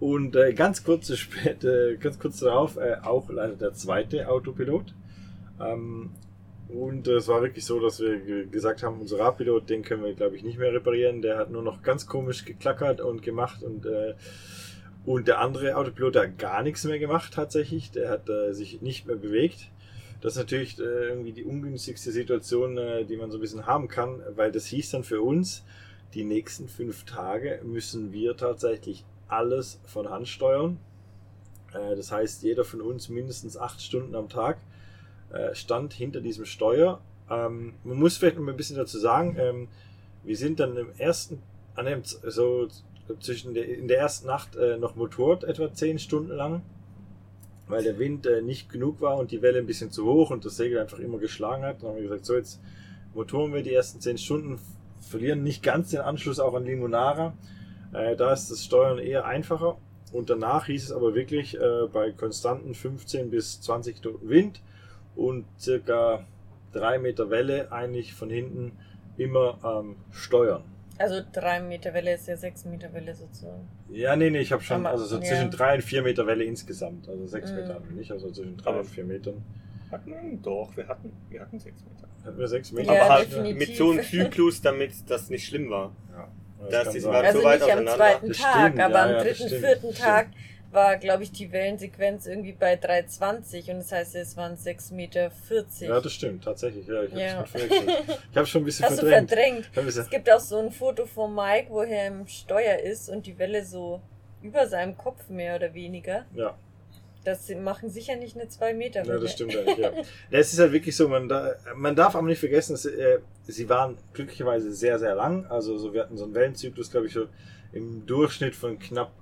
[0.00, 4.94] und äh, ganz kurz später, ganz kurz darauf äh, auch leider der zweite Autopilot.
[5.60, 6.10] Ähm,
[6.68, 10.02] und äh, es war wirklich so, dass wir ge- gesagt haben, unser Radpilot, den können
[10.04, 11.20] wir glaube ich nicht mehr reparieren.
[11.20, 14.14] Der hat nur noch ganz komisch geklackert und gemacht und äh,
[15.08, 17.90] und der andere Autopilot hat gar nichts mehr gemacht tatsächlich.
[17.90, 19.70] Der hat äh, sich nicht mehr bewegt.
[20.20, 23.88] Das ist natürlich äh, irgendwie die ungünstigste Situation, äh, die man so ein bisschen haben
[23.88, 25.64] kann, weil das hieß dann für uns,
[26.12, 30.78] die nächsten fünf Tage müssen wir tatsächlich alles von Hand steuern.
[31.72, 34.58] Äh, das heißt, jeder von uns mindestens acht Stunden am Tag
[35.32, 37.00] äh, stand hinter diesem Steuer.
[37.30, 39.68] Ähm, man muss vielleicht noch ein bisschen dazu sagen, ähm,
[40.22, 41.40] wir sind dann im ersten,
[41.76, 42.68] an dem, so
[43.20, 46.62] zwischen der, in der ersten Nacht äh, noch motorrt, etwa zehn Stunden lang
[47.68, 50.44] weil der Wind äh, nicht genug war und die Welle ein bisschen zu hoch und
[50.44, 51.82] das Segel einfach immer geschlagen hat.
[51.82, 52.60] Dann haben wir gesagt, so jetzt
[53.14, 54.58] motoren wir die ersten 10 Stunden,
[55.00, 57.34] verlieren nicht ganz den Anschluss auch an Limonara.
[57.92, 59.76] Äh, da ist das Steuern eher einfacher.
[60.12, 64.62] Und danach hieß es aber wirklich äh, bei konstanten 15 bis 20 Knoten Wind
[65.14, 66.24] und circa
[66.72, 68.72] 3 Meter Welle eigentlich von hinten
[69.18, 70.62] immer ähm, steuern.
[70.98, 73.68] Also drei Meter Welle ist ja sechs Meter Welle sozusagen.
[73.90, 75.22] Ja, nee, nee, ich habe schon, also so ja.
[75.22, 77.08] zwischen 3 und 4 Meter Welle insgesamt.
[77.08, 77.56] Also 6 Mhm.
[77.56, 79.42] Meter hatten wir nicht, also zwischen 3 Aber- und 4 Metern.
[79.90, 80.18] Hatten wir?
[80.42, 82.08] Doch, wir hatten, wir hatten sechs Meter.
[82.24, 82.92] Hatten wir 6 Meter?
[82.92, 83.68] Ja, Aber halt definitiv.
[83.68, 85.92] mit so einem Zyklus, damit das nicht schlimm war.
[86.12, 86.28] Ja,
[86.70, 89.02] Da ist kann die Also so weit nicht am zweiten Das Tag, stimmt, aber ja,
[89.04, 89.98] am das dritten, vierten stimmt.
[89.98, 90.26] Tag
[90.70, 95.30] war, glaube ich, die Wellensequenz irgendwie bei 3,20 und das heißt, es waren 6,40 Meter.
[95.80, 96.86] Ja, das stimmt, tatsächlich.
[96.86, 97.20] Ja, ich habe
[98.34, 98.46] Ja.
[98.46, 99.28] schon ein bisschen Hast du verdrängt.
[99.30, 99.66] verdrängt?
[99.70, 102.78] Hab ein bisschen- Es gibt auch so ein Foto von Mike, wo er im Steuer
[102.80, 104.00] ist und die Welle so
[104.42, 106.26] über seinem Kopf mehr oder weniger.
[106.34, 106.54] Ja,
[107.24, 109.14] Das machen sicher nicht eine 2 Meter Welle.
[109.14, 109.90] ja, das stimmt eigentlich, ja.
[110.30, 110.38] ja.
[110.38, 113.68] Es ist halt wirklich so, man, da, man darf aber nicht vergessen, dass, äh, sie
[113.68, 115.46] waren glücklicherweise sehr, sehr lang.
[115.46, 117.26] Also so, wir hatten so einen Wellenzyklus, glaube ich, so
[117.72, 119.12] im Durchschnitt von knapp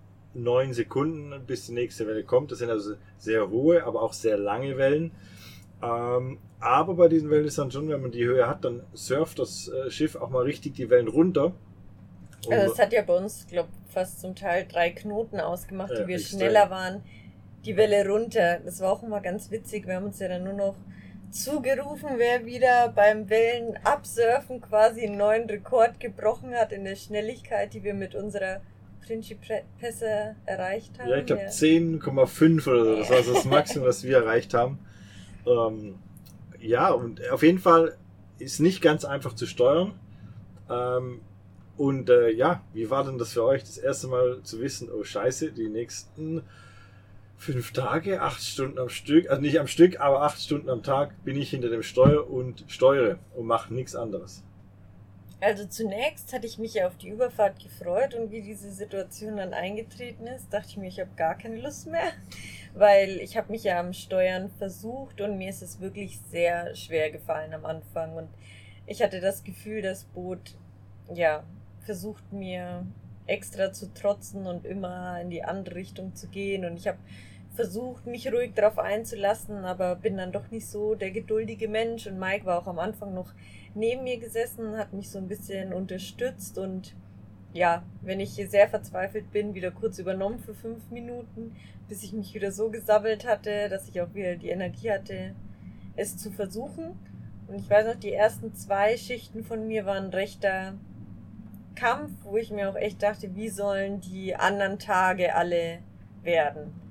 [0.43, 2.53] neun Sekunden, bis die nächste Welle kommt.
[2.53, 5.13] Das sind also sehr hohe, aber auch sehr lange Wellen.
[5.83, 9.39] Ähm, aber bei diesen Wellen ist dann schon, wenn man die Höhe hat, dann surft
[9.39, 11.53] das äh, Schiff auch mal richtig die Wellen runter.
[12.47, 16.01] Und- Also es hat ja bei uns, glaube fast zum Teil drei Knoten ausgemacht, Ja,
[16.03, 17.03] die wir schneller waren.
[17.65, 18.61] Die Welle runter.
[18.65, 19.87] Das war auch immer ganz witzig.
[19.87, 20.77] Wir haben uns ja dann nur noch
[21.31, 27.75] zugerufen, wer wieder beim Wellen absurfen quasi einen neuen Rekord gebrochen hat in der Schnelligkeit,
[27.75, 28.61] die wir mit unserer
[29.07, 31.09] Principessa erreicht haben.
[31.09, 32.97] Ja, ich glaube 10,5 oder so.
[32.97, 34.79] Das war so das Maximum, was wir erreicht haben.
[35.47, 35.97] Ähm,
[36.61, 37.97] ja, und auf jeden Fall
[38.39, 39.93] ist nicht ganz einfach zu steuern.
[40.69, 41.21] Ähm,
[41.77, 45.05] und äh, ja, wie war denn das für euch, das erste Mal zu wissen, oh
[45.05, 46.43] Scheiße, die nächsten
[47.37, 51.23] fünf Tage, acht Stunden am Stück, also nicht am Stück, aber acht Stunden am Tag
[51.25, 54.43] bin ich hinter dem Steuer und steuere und mache nichts anderes.
[55.41, 59.53] Also zunächst hatte ich mich ja auf die Überfahrt gefreut und wie diese Situation dann
[59.53, 62.13] eingetreten ist, dachte ich mir, ich habe gar keine Lust mehr,
[62.75, 67.11] weil ich habe mich ja am Steuern versucht und mir ist es wirklich sehr schwer
[67.11, 68.17] gefallen am Anfang.
[68.17, 68.29] Und
[68.87, 70.57] ich hatte das Gefühl, das Boot
[71.13, 71.45] ja
[71.81, 72.87] versucht mir
[73.27, 76.65] extra zu trotzen und immer in die andere Richtung zu gehen.
[76.65, 76.99] Und ich habe
[77.57, 82.19] versucht, mich ruhig darauf einzulassen, aber bin dann doch nicht so der geduldige Mensch und
[82.19, 83.33] Mike war auch am Anfang noch
[83.75, 86.95] neben mir gesessen, hat mich so ein bisschen unterstützt und
[87.53, 91.57] ja, wenn ich sehr verzweifelt bin, wieder kurz übernommen für fünf Minuten,
[91.89, 95.35] bis ich mich wieder so gesabbelt hatte, dass ich auch wieder die Energie hatte,
[95.97, 96.99] es zu versuchen.
[97.49, 100.75] Und ich weiß noch, die ersten zwei Schichten von mir waren rechter
[101.77, 105.79] Kampf, wo ich mir auch echt dachte, wie sollen die anderen Tage alle
[106.23, 106.86] werden?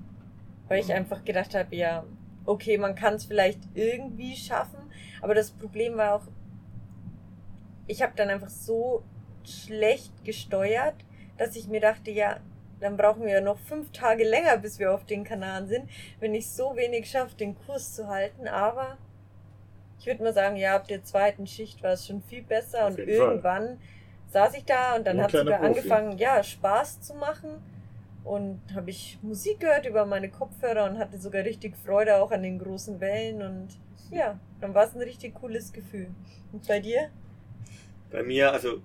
[0.68, 2.03] Weil ich einfach gedacht habe, ja,
[2.45, 4.91] okay, man kann es vielleicht irgendwie schaffen,
[5.22, 6.28] Aber das Problem war auch,
[7.88, 9.03] ich habe dann einfach so
[9.43, 10.95] schlecht gesteuert,
[11.38, 12.39] dass ich mir dachte, ja,
[12.80, 15.89] dann brauchen wir ja noch fünf Tage länger, bis wir auf den Kanaren sind,
[16.20, 18.47] wenn ich so wenig schaffe, den Kurs zu halten.
[18.47, 18.97] Aber
[19.99, 22.91] ich würde mal sagen, ja, ab der zweiten Schicht war es schon viel besser Auf
[22.91, 23.80] und irgendwann
[24.28, 25.66] saß ich da und dann hat sogar Profi.
[25.66, 27.61] angefangen, ja, Spaß zu machen.
[28.26, 32.41] Und habe ich Musik gehört über meine Kopfhörer und hatte sogar richtig Freude auch an
[32.43, 33.67] den großen Wellen und
[34.11, 36.09] ja, dann war es ein richtig cooles Gefühl.
[36.51, 37.09] Und bei dir?
[38.11, 38.82] Bei mir, also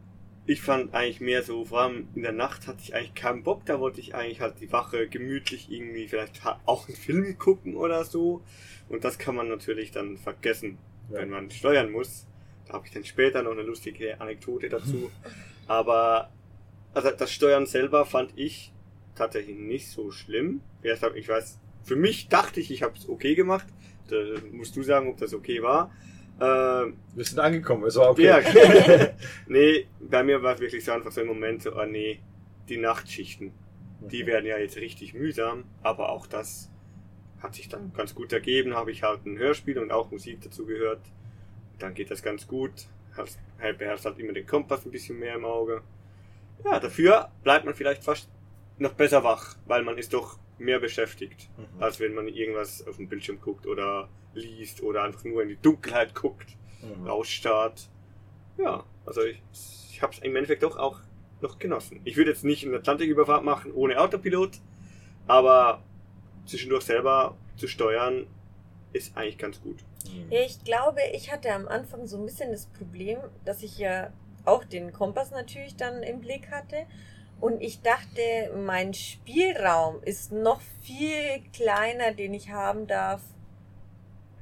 [0.47, 3.65] ich fand eigentlich mehr so, vor allem in der Nacht hatte ich eigentlich keinen Bock,
[3.65, 8.05] da wollte ich eigentlich halt die Wache gemütlich irgendwie vielleicht auch einen Film gucken oder
[8.05, 8.43] so.
[8.91, 10.79] Und das kann man natürlich dann vergessen,
[11.11, 11.21] Ja.
[11.21, 12.27] wenn man steuern muss.
[12.67, 15.11] Da habe ich dann später noch eine lustige Anekdote dazu.
[15.67, 16.31] Aber
[16.93, 18.73] also das Steuern selber fand ich
[19.21, 20.63] tatsächlich nicht so schlimm.
[20.83, 23.67] Ich weiß, für mich dachte ich, ich habe es okay gemacht.
[24.09, 24.17] Da
[24.51, 25.93] musst du sagen, ob das okay war.
[26.41, 28.25] Ähm, Wir sind angekommen, es war okay.
[28.25, 28.41] ja,
[29.47, 32.21] nee, bei mir war es wirklich so einfach so im Moment so, ah nee,
[32.69, 33.53] die Nachtschichten,
[34.01, 36.71] die werden ja jetzt richtig mühsam, aber auch das
[37.41, 40.65] hat sich dann ganz gut ergeben, habe ich halt ein Hörspiel und auch Musik dazu
[40.65, 41.01] gehört.
[41.79, 42.73] Dann geht das ganz gut,
[43.79, 45.83] beherrscht halt immer den Kompass ein bisschen mehr im Auge.
[46.65, 48.31] Ja, dafür bleibt man vielleicht fast
[48.81, 51.83] noch besser wach, weil man ist doch mehr beschäftigt, Mhm.
[51.83, 55.57] als wenn man irgendwas auf dem Bildschirm guckt oder liest oder einfach nur in die
[55.57, 57.07] Dunkelheit guckt Mhm.
[57.07, 57.89] rausstarrt.
[58.59, 59.43] Ja, also ich,
[59.91, 61.01] ich habe es im Endeffekt doch auch
[61.41, 62.01] noch genossen.
[62.05, 64.59] Ich würde jetzt nicht eine Atlantiküberfahrt machen ohne Autopilot,
[65.27, 65.83] aber
[66.47, 68.27] zwischendurch selber zu steuern
[68.93, 69.79] ist eigentlich ganz gut.
[70.07, 70.27] Mhm.
[70.31, 74.13] Ich glaube, ich hatte am Anfang so ein bisschen das Problem, dass ich ja
[74.45, 76.77] auch den Kompass natürlich dann im Blick hatte.
[77.41, 83.23] Und ich dachte, mein Spielraum ist noch viel kleiner, den ich haben darf,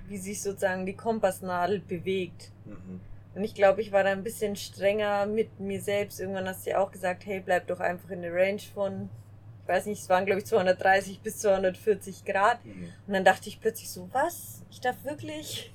[0.08, 2.50] wie sich sozusagen die Kompassnadel bewegt.
[2.64, 3.00] Mhm.
[3.34, 6.18] Und ich glaube, ich war da ein bisschen strenger mit mir selbst.
[6.18, 9.08] Irgendwann hast du ja auch gesagt, hey, bleib doch einfach in der Range von,
[9.62, 12.64] ich weiß nicht, es waren glaube ich 230 bis 240 Grad.
[12.64, 12.92] Mhm.
[13.06, 14.64] Und dann dachte ich plötzlich so, was?
[14.70, 15.72] Ich darf wirklich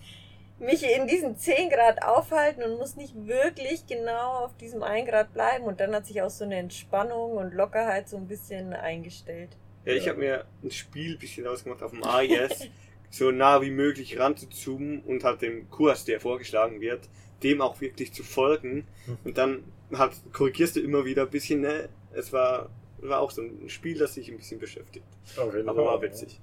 [0.63, 5.33] mich in diesen 10 Grad aufhalten und muss nicht wirklich genau auf diesem 1 Grad
[5.33, 5.65] bleiben.
[5.65, 9.49] Und dann hat sich auch so eine Entspannung und Lockerheit so ein bisschen eingestellt.
[9.85, 12.69] Ja, ich habe mir ein Spiel ein bisschen ausgemacht auf dem AIS,
[13.09, 17.09] so nah wie möglich ranzuzoomen und halt dem Kurs, der vorgeschlagen wird,
[17.43, 18.87] dem auch wirklich zu folgen.
[19.23, 21.89] Und dann halt korrigierst du immer wieder ein bisschen, ne?
[22.13, 25.05] Es war, war auch so ein Spiel, das sich ein bisschen beschäftigt.
[25.37, 26.09] Auf jeden Aber Fall, war ja.
[26.09, 26.39] witzig.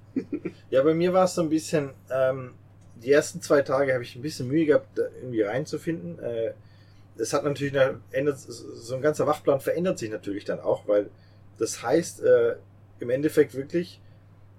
[0.69, 2.53] Ja, bei mir war es so ein bisschen, ähm,
[3.03, 6.19] die ersten zwei Tage habe ich ein bisschen Mühe gehabt, irgendwie reinzufinden.
[6.19, 6.53] Äh,
[7.17, 7.73] es hat natürlich,
[8.11, 11.09] ändert, so ein ganzer Wachplan verändert sich natürlich dann auch, weil
[11.57, 12.55] das heißt, äh,
[12.99, 13.99] im Endeffekt wirklich,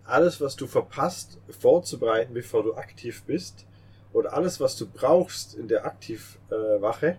[0.05, 3.65] alles, was du verpasst, vorzubereiten, bevor du aktiv bist,
[4.13, 7.17] oder alles, was du brauchst in der Aktivwache,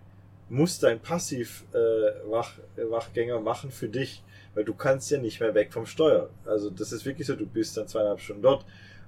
[0.49, 4.21] muss dein Passiv-Wachgänger machen für dich,
[4.53, 6.29] weil du kannst ja nicht mehr weg vom Steuer.
[6.45, 8.63] Also das ist wirklich so, du bist dann zweieinhalb Stunden dort.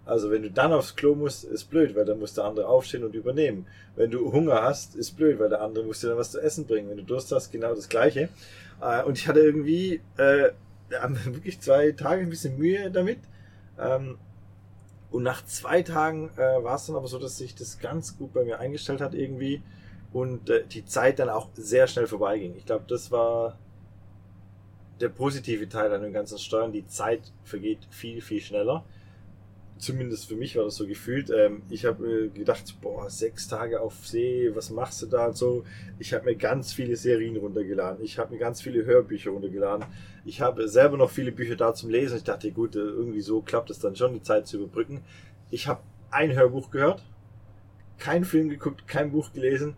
[0.05, 3.03] Also wenn du dann aufs Klo musst, ist blöd, weil dann muss der andere aufstehen
[3.03, 3.67] und übernehmen.
[3.95, 6.65] Wenn du Hunger hast, ist blöd, weil der andere muss dir dann was zu essen
[6.67, 6.89] bringen.
[6.89, 8.29] Wenn du Durst hast, genau das Gleiche.
[8.81, 10.51] Äh, Und ich hatte irgendwie äh,
[11.25, 13.19] wirklich zwei Tage ein bisschen Mühe damit.
[13.79, 14.17] Ähm,
[15.11, 18.33] Und nach zwei Tagen äh, war es dann aber so, dass sich das ganz gut
[18.33, 19.61] bei mir eingestellt hat irgendwie
[20.13, 22.55] und äh, die Zeit dann auch sehr schnell vorbeiging.
[22.57, 23.57] Ich glaube, das war
[24.99, 26.71] der positive Teil an dem ganzen Steuern.
[26.71, 28.83] Die Zeit vergeht viel, viel schneller.
[29.77, 31.29] Zumindest für mich war das so gefühlt.
[31.29, 35.35] Ähm, ich habe äh, gedacht, boah, sechs Tage auf See, was machst du da und
[35.35, 35.65] so.
[35.99, 38.03] Ich habe mir ganz viele Serien runtergeladen.
[38.03, 39.85] Ich habe mir ganz viele Hörbücher runtergeladen.
[40.23, 42.17] Ich habe selber noch viele Bücher da zum Lesen.
[42.17, 45.03] Ich dachte, gut, äh, irgendwie so klappt es dann schon, die Zeit zu überbrücken.
[45.51, 47.03] Ich habe ein Hörbuch gehört,
[47.97, 49.75] keinen Film geguckt, kein Buch gelesen.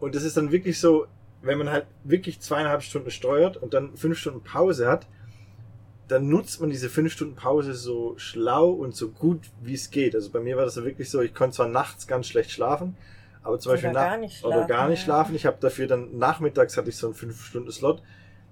[0.00, 1.06] Und es ist dann wirklich so,
[1.42, 5.06] wenn man halt wirklich zweieinhalb Stunden steuert und dann fünf Stunden Pause hat,
[6.08, 10.14] dann nutzt man diese fünf Stunden Pause so schlau und so gut wie es geht.
[10.14, 12.96] Also bei mir war das ja wirklich so, ich konnte zwar nachts ganz schlecht schlafen,
[13.42, 15.04] aber zum Oder Beispiel gar nicht oder gar nicht ja.
[15.04, 15.34] schlafen.
[15.34, 18.02] Ich habe dafür dann nachmittags hatte ich so einen fünf Stunden Slot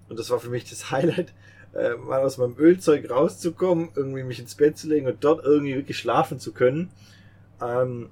[0.09, 1.35] und das war für mich das Highlight,
[1.75, 5.77] äh, mal aus meinem Ölzeug rauszukommen, irgendwie mich ins Bett zu legen und dort irgendwie
[5.77, 6.91] wirklich schlafen zu können.
[7.61, 8.09] Ähm,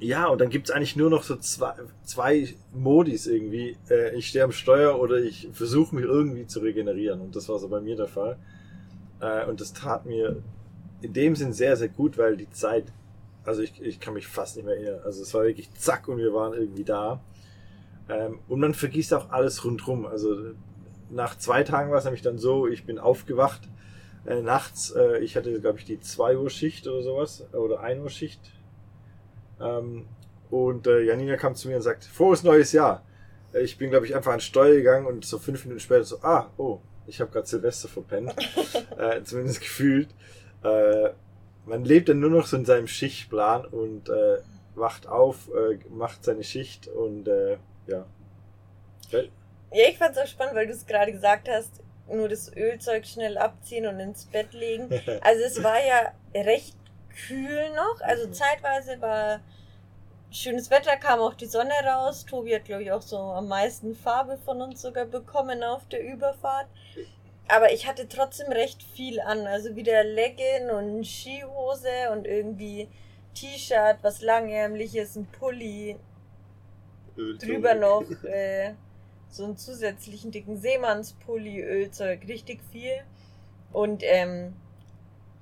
[0.00, 1.74] ja, und dann gibt's eigentlich nur noch so zwei,
[2.04, 3.76] zwei Modis irgendwie.
[3.88, 7.20] Äh, ich stehe am Steuer oder ich versuche mich irgendwie zu regenerieren.
[7.20, 8.38] Und das war so bei mir der Fall.
[9.20, 10.42] Äh, und das tat mir
[11.02, 12.84] in dem Sinn sehr, sehr gut, weil die Zeit,
[13.44, 15.00] also ich, ich kann mich fast nicht mehr erinnern.
[15.04, 17.22] Also es war wirklich zack und wir waren irgendwie da.
[18.08, 20.06] Ähm, und man vergisst auch alles rundrum.
[20.06, 20.54] Also
[21.10, 23.68] nach zwei Tagen war es nämlich dann so, ich bin aufgewacht
[24.24, 24.92] äh, nachts.
[24.92, 27.44] Äh, ich hatte, glaube ich, die 2 Uhr Schicht oder sowas.
[27.52, 28.40] Oder 1 Uhr Schicht.
[29.60, 30.06] Ähm,
[30.50, 33.04] und äh, Janina kam zu mir und sagt, frohes neues Jahr.
[33.52, 36.18] Äh, Ich bin, glaube ich, einfach an Steuer gegangen und so fünf Minuten später so,
[36.22, 38.34] ah, oh, ich habe gerade Silvester verpennt.
[38.98, 40.08] äh, zumindest gefühlt.
[40.62, 41.10] Äh,
[41.66, 44.38] man lebt dann nur noch so in seinem Schichtplan und äh,
[44.74, 48.06] wacht auf, äh, macht seine Schicht und äh, ja.
[49.72, 53.38] Ja, ich fand's auch spannend, weil du es gerade gesagt hast, nur das Ölzeug schnell
[53.38, 54.88] abziehen und ins Bett legen.
[55.20, 56.76] Also es war ja recht
[57.26, 58.00] kühl noch.
[58.02, 58.32] Also Mhm.
[58.32, 59.40] zeitweise war
[60.30, 62.24] schönes Wetter, kam auch die Sonne raus.
[62.24, 66.02] Tobi hat, glaube ich, auch so am meisten Farbe von uns sogar bekommen auf der
[66.04, 66.68] Überfahrt.
[67.48, 69.46] Aber ich hatte trotzdem recht viel an.
[69.46, 72.88] Also wieder Legging und Skihose und irgendwie
[73.34, 75.96] T-Shirt, was langärmliches, ein Pulli,
[77.38, 78.74] drüber noch äh,
[79.28, 83.02] so einen zusätzlichen dicken Seemannspulli, Ölzeug, richtig viel.
[83.72, 84.54] Und ähm,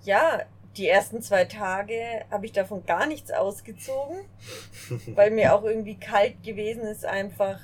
[0.04, 0.42] ja,
[0.78, 4.18] die ersten zwei Tage habe ich davon gar nichts ausgezogen,
[5.08, 7.60] weil mir auch irgendwie kalt gewesen ist, einfach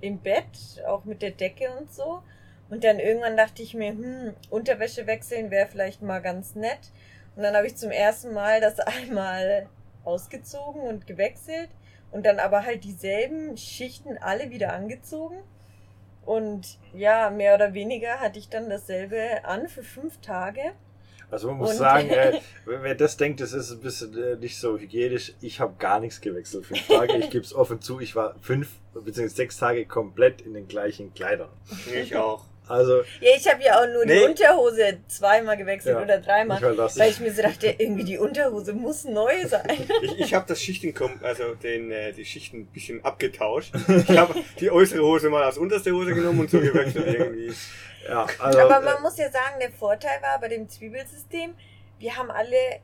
[0.00, 2.22] im Bett, auch mit der Decke und so.
[2.68, 6.92] Und dann irgendwann dachte ich mir, hm, Unterwäsche wechseln wäre vielleicht mal ganz nett.
[7.34, 9.68] Und dann habe ich zum ersten Mal das einmal
[10.04, 11.70] ausgezogen und gewechselt
[12.10, 15.38] und dann aber halt dieselben Schichten alle wieder angezogen.
[16.24, 20.72] Und ja, mehr oder weniger hatte ich dann dasselbe an für fünf Tage.
[21.30, 24.36] Also man muss Und- sagen, äh, wer wer das denkt, das ist ein bisschen äh,
[24.36, 25.34] nicht so hygienisch.
[25.40, 26.66] Ich habe gar nichts gewechselt.
[26.66, 29.26] Fünf Tage, ich gebe es offen zu, ich war fünf bzw.
[29.28, 31.48] sechs Tage komplett in den gleichen Kleidern.
[31.94, 32.44] Ich auch.
[32.70, 34.18] Also, Ja, ich habe ja auch nur Nee.
[34.20, 36.58] die Unterhose zweimal gewechselt Ja, oder dreimal.
[36.62, 36.98] ich.
[36.98, 39.66] Weil ich mir so dachte, irgendwie die Unterhose muss neu sein.
[40.02, 43.72] Ich, ich habe das Schichten, also den, äh, die Schichten ein bisschen abgetauscht.
[43.88, 47.54] Ich habe die äußere Hose mal als unterste Hose genommen und so gewechselt irgendwie.
[48.08, 51.54] Ja, also Aber äh, man muss ja sagen, der Vorteil war bei dem Zwiebelsystem,
[51.98, 52.80] wir haben alle,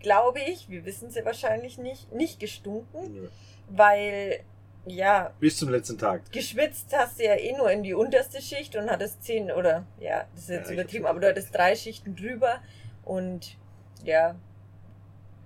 [0.00, 3.30] glaube ich, wir wissen es ja wahrscheinlich nicht, nicht gestunken,
[3.68, 4.40] weil,
[4.86, 6.30] ja, bis zum letzten Tag.
[6.32, 10.24] geschwitzt hast du ja eh nur in die unterste Schicht und hattest zehn oder, ja,
[10.34, 12.60] das ist Ja, jetzt ich übertrieben, aber du hattest drei Schichten drüber
[13.04, 13.56] und,
[14.02, 14.34] ja,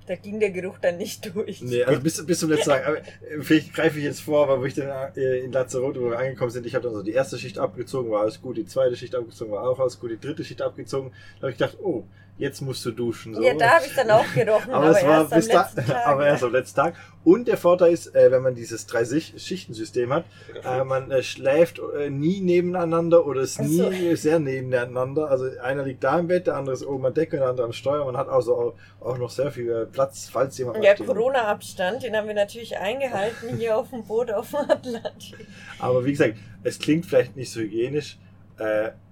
[0.08, 1.60] da ging der Geruch dann nicht durch.
[1.60, 2.86] Nee, also bis, bis zum letzten Tag.
[2.86, 3.04] Aber, äh,
[3.40, 6.50] vielleicht greife ich jetzt vor, aber wo ich dann äh, in Lazarotto wo wir angekommen
[6.50, 9.14] sind, ich habe dann so die erste Schicht abgezogen, war alles gut, die zweite Schicht
[9.14, 11.12] abgezogen, war auch alles gut, die dritte Schicht abgezogen.
[11.36, 12.04] Da habe ich gedacht, oh,
[12.38, 13.34] jetzt musst du duschen.
[13.34, 13.42] So.
[13.42, 15.60] Ja, da habe ich dann auch gerochen, aber, aber, es war erst am bis da,
[15.62, 16.06] letzten Tag.
[16.06, 16.94] aber erst am letzten Tag.
[17.24, 20.24] Und der Vorteil ist, äh, wenn man dieses Drei-Schichten-System hat,
[20.64, 24.16] äh, man äh, schläft äh, nie nebeneinander oder ist nie so.
[24.16, 25.30] sehr nebeneinander.
[25.30, 27.50] Also einer liegt da im Bett, der andere ist oben an der Decke und der
[27.50, 28.04] andere am Steuer.
[28.04, 30.94] Man hat also auch, auch noch sehr viel äh, Platz, falls jemand Ja.
[30.94, 35.46] Corona-Abstand, den haben wir natürlich eingehalten hier auf dem Boot auf dem Atlantik.
[35.78, 38.18] Aber wie gesagt, es klingt vielleicht nicht so hygienisch.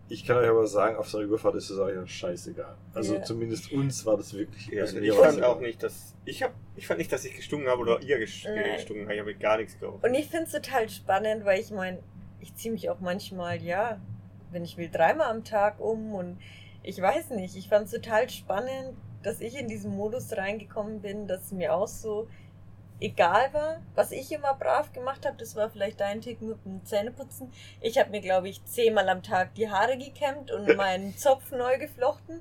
[0.09, 2.77] Ich kann euch aber sagen, auf so einer Überfahrt ist es auch ja scheißegal.
[2.95, 3.23] Also Ja.
[3.23, 4.67] zumindest uns war das wirklich.
[4.69, 7.69] Ja, also ich fand auch nicht, dass ich hab, ich fand nicht, dass ich gestunken
[7.69, 8.75] habe oder ihr ges- Nein.
[8.77, 9.15] gestunken habt.
[9.15, 10.05] Ich habe gar nichts geraucht.
[10.05, 11.99] Und ich finde es total spannend, weil ich meine,
[12.41, 14.01] ich ziehe mich auch manchmal, ja,
[14.53, 16.39] wenn ich will, dreimal am Tag um und
[16.85, 18.95] ich weiß nicht, ich fand es total spannend,
[19.25, 22.29] dass ich in diesen Modus reingekommen bin, dass es mir auch so
[23.01, 23.81] egal war.
[23.95, 27.53] Was ich immer brav gemacht habe, das war vielleicht dein Tick mit dem Zähneputzen.
[27.81, 31.79] Ich habe mir, glaube ich, zehnmal am Tag die Haare gekämmt und meinen Zopf neu
[31.79, 32.41] geflochten,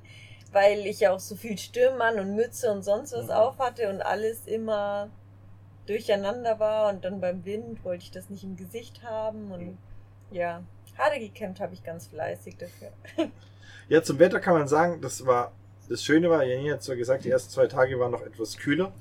[0.52, 3.30] weil ich ja auch so viel Stirnmann und Mütze und sonst was Mhm.
[3.32, 5.10] auf hatte und alles immer
[5.86, 9.78] durcheinander war und dann beim Wind wollte ich das nicht im Gesicht haben und
[10.32, 10.62] ja,
[10.98, 12.88] Haare gekämmt habe ich ganz fleißig dafür.
[13.88, 15.52] Ja, zum Wetter kann man sagen, das war
[15.88, 18.92] das Schöne war, Janine hat zwar gesagt, die ersten zwei Tage waren noch etwas kühler,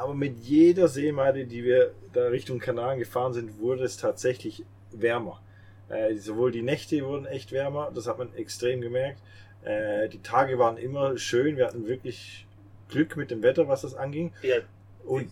[0.00, 5.40] aber mit jeder Seemeile, die wir da Richtung Kanaren gefahren sind, wurde es tatsächlich wärmer.
[5.88, 9.20] Äh, sowohl die Nächte wurden echt wärmer, das hat man extrem gemerkt.
[9.64, 12.46] Äh, die Tage waren immer schön, wir hatten wirklich
[12.88, 14.32] Glück mit dem Wetter, was das anging.
[14.42, 14.56] Ja,
[15.04, 15.30] Und,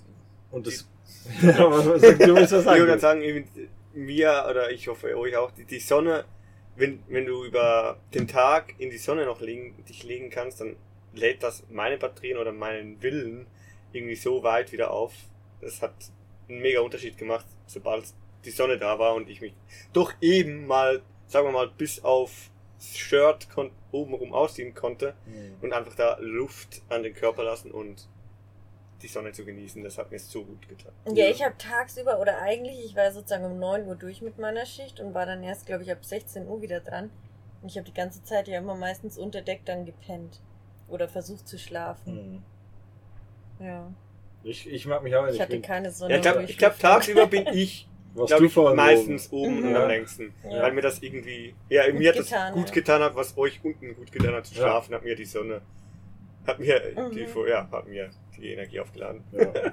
[0.51, 0.89] und das.
[1.43, 3.23] Ja, was- sag, du willst was ich würde sagen?
[3.23, 3.49] sagen,
[3.95, 6.25] mir oder ich hoffe euch auch, die, die Sonne,
[6.77, 10.77] wenn, wenn du über den Tag in die Sonne noch legen, dich legen kannst, dann
[11.15, 13.47] lädt das meine Batterien oder meinen Willen
[13.95, 15.13] irgendwie so weit wieder auf.
[15.61, 15.95] Das hat
[16.49, 18.05] einen mega Unterschied gemacht, sobald
[18.45, 19.55] die Sonne da war und ich mich
[19.93, 23.47] doch eben mal, sagen wir mal, bis auf das Shirt
[23.93, 25.57] obenrum ausziehen konnte Hm.
[25.63, 28.09] und einfach da Luft an den Körper lassen und
[29.03, 29.83] die Sonne zu genießen.
[29.85, 30.93] Das hat mir so gut getan.
[31.07, 31.31] Ja, Ja.
[31.31, 34.99] ich habe tagsüber oder eigentlich, ich war sozusagen um 9 Uhr durch mit meiner Schicht
[35.01, 37.11] und war dann erst, glaube ich, ab 16 Uhr wieder dran.
[37.63, 40.41] Und ich habe die ganze Zeit ja immer meistens unter Deck dann gepennt
[40.89, 42.17] oder versucht zu schlafen.
[42.17, 42.43] Hm.
[43.63, 43.93] Ja,
[44.43, 45.35] Ich, ich mag mich auch nicht.
[45.37, 46.13] ich hatte keine Sonne.
[46.13, 49.67] Ja, ich glaube, glaub, tagsüber bin ich, warst glaube du ich, meistens oben Mhm.
[49.69, 50.35] und am längsten.
[50.45, 50.63] Ja.
[50.63, 52.75] Weil mir das irgendwie, ja, Gut mir hat das getan, gut ja.
[52.75, 54.63] getan hat, was euch unten gut getan hat zu Ja.
[54.63, 55.61] schlafen, hat mir die Sonne,
[56.47, 57.11] hat mir Mhm.
[57.13, 59.23] die, ja, hat mir die Energie aufgeladen.
[59.33, 59.47] Ja.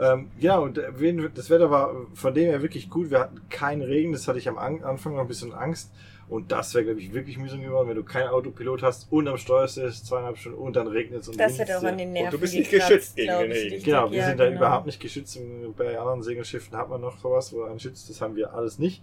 [0.00, 0.92] Ähm, ja, und äh,
[1.34, 3.10] das Wetter war von dem her wirklich gut.
[3.10, 5.90] Wir hatten keinen Regen, das hatte ich am An- Anfang noch ein bisschen Angst.
[6.28, 9.36] Und das wäre, glaube ich, wirklich mühsam geworden, wenn du keinen Autopilot hast und am
[9.36, 12.30] Steuer sitzt, zweieinhalb Stunden und dann regnet es und Das hätte auch an den Nerven
[12.30, 13.82] du bist nicht gekratzt, geschützt gegen den Regen.
[13.82, 14.56] Genau, wir Ja, sind da genau.
[14.58, 15.38] überhaupt nicht geschützt.
[15.76, 18.08] Bei anderen Segelschiffen hat man noch sowas, wo einen schützt.
[18.08, 19.02] Das haben wir alles nicht.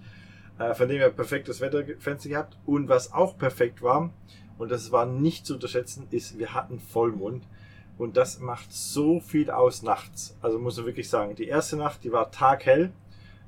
[0.59, 2.57] Äh, von dem her perfektes Wetterfenster gehabt.
[2.65, 4.11] Und was auch perfekt war,
[4.57, 7.43] und das war nicht zu unterschätzen, ist, wir hatten Vollmond.
[7.97, 10.35] Und das macht so viel aus nachts.
[10.41, 12.91] Also muss man wirklich sagen, die erste Nacht, die war taghell.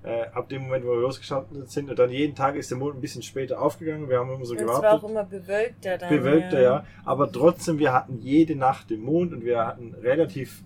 [0.04, 1.90] Äh, ab dem Moment, wo wir losgestartet sind.
[1.90, 4.10] Und dann jeden Tag ist der Mond ein bisschen später aufgegangen.
[4.10, 6.10] Wir haben immer so Und es gewartet war auch immer bewölkter dann.
[6.10, 6.86] bewölkter, ja.
[7.06, 10.62] Aber trotzdem, wir hatten jede Nacht den Mond und wir hatten relativ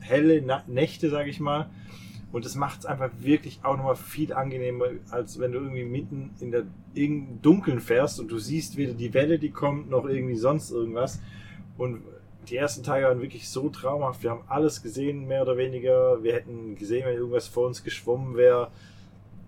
[0.00, 1.70] helle Na Nächte, sage ich mal.
[2.32, 6.30] Und das macht es einfach wirklich auch nochmal viel angenehmer, als wenn du irgendwie mitten
[6.40, 6.64] in der
[6.94, 11.20] im Dunkeln fährst und du siehst weder die Welle, die kommt, noch irgendwie sonst irgendwas.
[11.78, 12.02] Und
[12.48, 14.22] die ersten Tage waren wirklich so traumhaft.
[14.22, 16.22] Wir haben alles gesehen, mehr oder weniger.
[16.22, 18.70] Wir hätten gesehen, wenn irgendwas vor uns geschwommen wäre.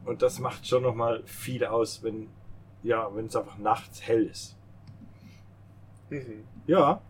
[0.05, 2.29] Und das macht schon nochmal viel aus, wenn
[2.83, 4.55] ja, wenn es einfach nachts hell ist.
[6.11, 6.45] Mhm.
[6.67, 7.01] Ja.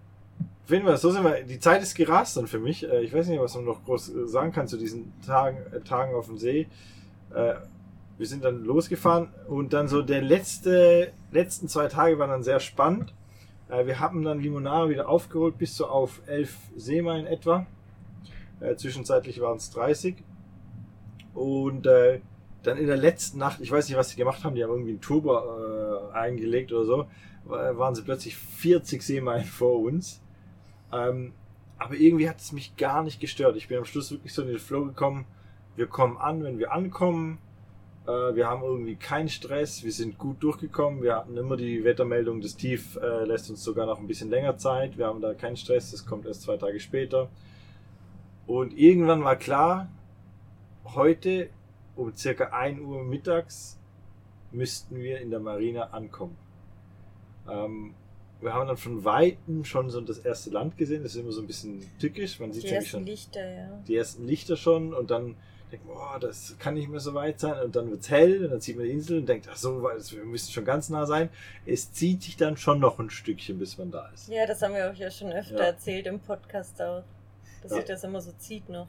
[0.69, 1.43] Jeden Fall, so sind wir.
[1.43, 2.89] Die Zeit ist gerast dann für mich.
[2.89, 5.81] Äh, Ich weiß nicht, was man noch groß äh, sagen kann zu diesen Tagen, äh,
[5.81, 6.69] Tagen auf dem See.
[8.17, 12.61] Wir sind dann losgefahren und dann so der letzte, letzten zwei Tage waren dann sehr
[12.61, 13.13] spannend.
[13.69, 17.67] Äh, Wir haben dann Limonare wieder aufgeholt bis so auf 11 Seemeilen etwa.
[18.61, 20.17] Äh, Zwischenzeitlich waren es 30.
[21.35, 22.21] Und äh,
[22.63, 24.93] dann in der letzten Nacht, ich weiß nicht, was sie gemacht haben, die haben irgendwie
[24.93, 27.07] einen Turbo äh, eingelegt oder so,
[27.45, 30.23] wa- waren sie plötzlich 40 Seemeilen vor uns.
[30.93, 31.33] Ähm,
[31.79, 33.57] aber irgendwie hat es mich gar nicht gestört.
[33.57, 35.27] Ich bin am Schluss wirklich so in den Flow gekommen.
[35.77, 37.39] Wir kommen an, wenn wir ankommen.
[38.07, 39.83] Äh, wir haben irgendwie keinen Stress.
[39.83, 41.03] Wir sind gut durchgekommen.
[41.03, 44.57] Wir hatten immer die Wettermeldung, das Tief äh, lässt uns sogar noch ein bisschen länger
[44.57, 44.99] Zeit.
[44.99, 45.91] Wir haben da keinen Stress.
[45.91, 47.29] Das kommt erst zwei Tage später.
[48.47, 49.89] Und irgendwann war klar,
[50.85, 51.49] heute
[51.97, 53.79] um circa 1 Uhr mittags
[54.53, 56.37] müssten wir in der Marina ankommen.
[57.49, 57.95] Ähm,
[58.41, 61.03] wir haben dann von Weitem schon so das erste Land gesehen.
[61.03, 62.39] Das ist immer so ein bisschen tückisch.
[62.41, 63.83] Man sieht Die ja ersten schon Lichter, ja.
[63.89, 65.37] die ersten Lichter schon und dann
[65.73, 68.61] denkt oh, das kann nicht mehr so weit sein und dann wird's hell und dann
[68.61, 71.29] sieht man die Insel und denkt, ach so, weit- wir müssen schon ganz nah sein.
[71.67, 74.29] Es zieht sich dann schon noch ein Stückchen, bis man da ist.
[74.29, 75.65] Ja, das haben wir auch ja schon öfter Ja.
[75.65, 77.03] erzählt im Podcast auch.
[77.63, 77.77] Dass Ja.
[77.79, 78.89] sich das immer so zieht noch.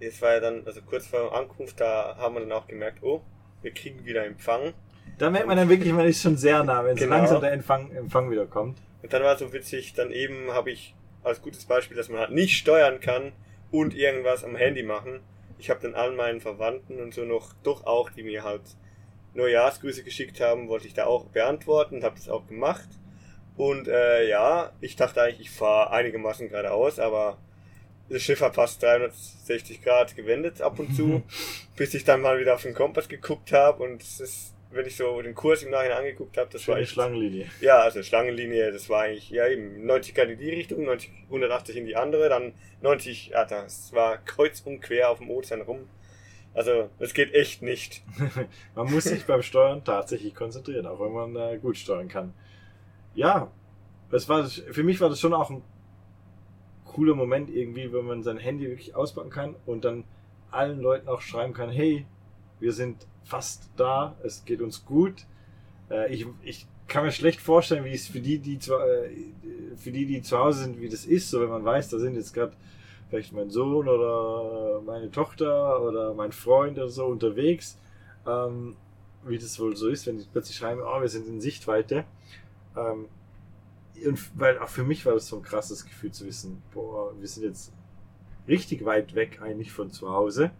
[0.00, 3.22] Es war ja dann, also kurz vor Ankunft, da haben wir dann auch gemerkt, oh,
[3.62, 4.72] wir kriegen wieder Empfang.
[5.18, 7.16] Da merkt man dann wirklich, man ist schon sehr nah, wenn so Genau.
[7.16, 8.78] langsam der Empfang, Empfang wieder kommt.
[9.02, 12.30] Und dann war so witzig, dann eben habe ich als gutes Beispiel, dass man halt
[12.32, 13.32] nicht steuern kann
[13.70, 15.20] und irgendwas am Handy machen.
[15.58, 18.62] Ich habe dann allen meinen Verwandten und so noch, doch auch, die mir halt
[19.34, 22.88] Neujahrsgrüße geschickt haben, wollte ich da auch beantworten und habe das auch gemacht.
[23.56, 27.38] Und äh, ja, ich dachte eigentlich, ich fahre einigermaßen geradeaus, aber
[28.08, 31.22] das Schiff hat fast 360 Grad gewendet ab und zu,
[31.76, 34.96] bis ich dann mal wieder auf den Kompass geguckt habe und es ist, wenn ich
[34.96, 37.46] so den Kurs im Nachhinein angeguckt habe, das war Schöne echt Schlangenlinie.
[37.60, 41.76] ja, also Schlangenlinie, das war eigentlich, ja eben, 90 Grad in die Richtung, 90, 180
[41.76, 42.52] in die andere, dann
[42.82, 45.88] 90, ja, das war kreuz und quer auf dem Ozean rum.
[46.54, 48.02] Also, das geht echt nicht.
[48.74, 52.32] Man muss sich beim Steuern tatsächlich konzentrieren, auch wenn man äh, gut steuern kann.
[53.16, 53.50] Ja,
[54.10, 55.62] das war für mich war das schon auch ein
[56.84, 60.04] cooler Moment irgendwie, wenn man sein Handy wirklich auspacken kann und dann
[60.52, 62.06] allen Leuten auch schreiben kann, hey,
[62.64, 65.26] wir sind fast da, es geht uns gut.
[65.90, 69.10] Äh, ich, ich kann mir schlecht vorstellen, wie es für die, die zu, äh,
[69.76, 72.14] für die, die zu Hause sind, wie das ist, so wenn man weiß, da sind
[72.16, 72.54] jetzt gerade
[73.10, 77.76] vielleicht mein Sohn oder meine Tochter oder mein Freund oder so unterwegs,
[78.26, 78.76] ähm,
[79.26, 82.04] wie das wohl so ist, wenn die plötzlich schreiben, oh, wir sind in Sichtweite.
[82.74, 83.08] Ähm,
[84.06, 87.28] und weil auch für mich war das so ein krasses Gefühl zu wissen, boah, wir
[87.28, 87.74] sind jetzt
[88.48, 90.50] richtig weit weg eigentlich von zu Hause.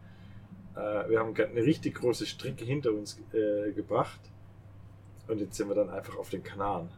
[0.77, 4.21] Äh, wir haben eine richtig große Strecke hinter uns äh, gebracht
[5.29, 6.91] und jetzt sind wir dann einfach auf den Kanaren.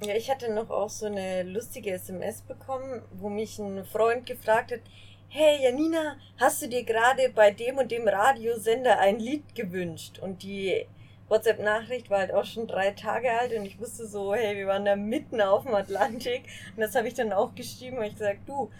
[0.00, 4.70] Ja, ich hatte noch auch so eine lustige SMS bekommen, wo mich ein Freund gefragt
[4.70, 4.80] hat,
[5.28, 10.20] hey Janina, hast du dir gerade bei dem und dem Radiosender ein Lied gewünscht?
[10.20, 10.86] Und die
[11.28, 14.84] WhatsApp-Nachricht war halt auch schon drei Tage alt und ich wusste so, hey, wir waren
[14.84, 16.44] da mitten auf dem Atlantik
[16.74, 18.70] und das habe ich dann auch geschrieben und ich gesagt, du,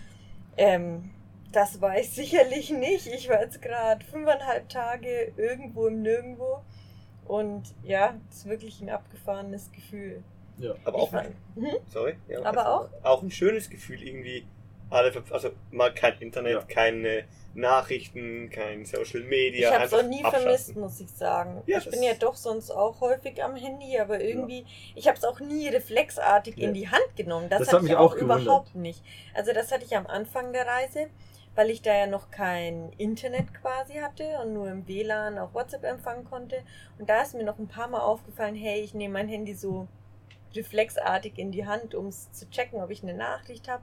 [0.57, 1.11] ähm,
[1.53, 3.07] das weiß ich sicherlich nicht.
[3.07, 6.61] Ich war jetzt gerade fünfeinhalb Tage irgendwo im Nirgendwo
[7.27, 10.23] und ja, das ist wirklich ein abgefahrenes Gefühl.
[10.59, 10.75] Ja.
[10.85, 11.25] Aber Ich auch, war-
[11.55, 11.77] Mhm.
[11.93, 14.47] sorry, ja, Aber also auch ein schönes Gefühl irgendwie.
[14.91, 16.63] Also mal kein Internet, Ja.
[16.63, 17.25] keine
[17.55, 19.69] Nachrichten, kein Social Media.
[19.69, 20.43] Ich habe es auch nie abschalten.
[20.43, 21.63] vermisst, muss ich sagen.
[21.67, 25.25] Ja, ich bin ja doch sonst auch häufig am Handy, aber irgendwie, ich habe es
[25.25, 26.69] auch nie reflexartig Ja.
[26.69, 27.51] in die Hand genommen.
[27.51, 28.43] Das, Das hatte hat mich ich auch auch gewundert.
[28.43, 29.03] überhaupt nicht.
[29.35, 31.09] Also das hatte ich am Anfang der Reise.
[31.59, 35.83] Weil ich da ja noch kein Internet quasi hatte und nur im WLAN auch WhatsApp
[35.83, 36.63] empfangen konnte.
[37.01, 39.89] Und da ist mir noch ein paar Mal aufgefallen, hey, ich nehme mein Handy so
[40.55, 43.83] reflexartig in die Hand, um es zu checken, ob ich eine Nachricht habe.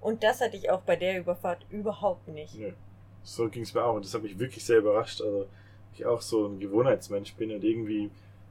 [0.00, 2.54] Und das hatte ich auch bei der Überfahrt überhaupt nicht.
[2.54, 2.70] Nö.
[3.24, 5.20] So ging es mir auch und das hat mich wirklich sehr überrascht.
[5.20, 5.48] Also
[5.94, 8.08] ich auch so ein Gewohnheitsmensch bin und irgendwie,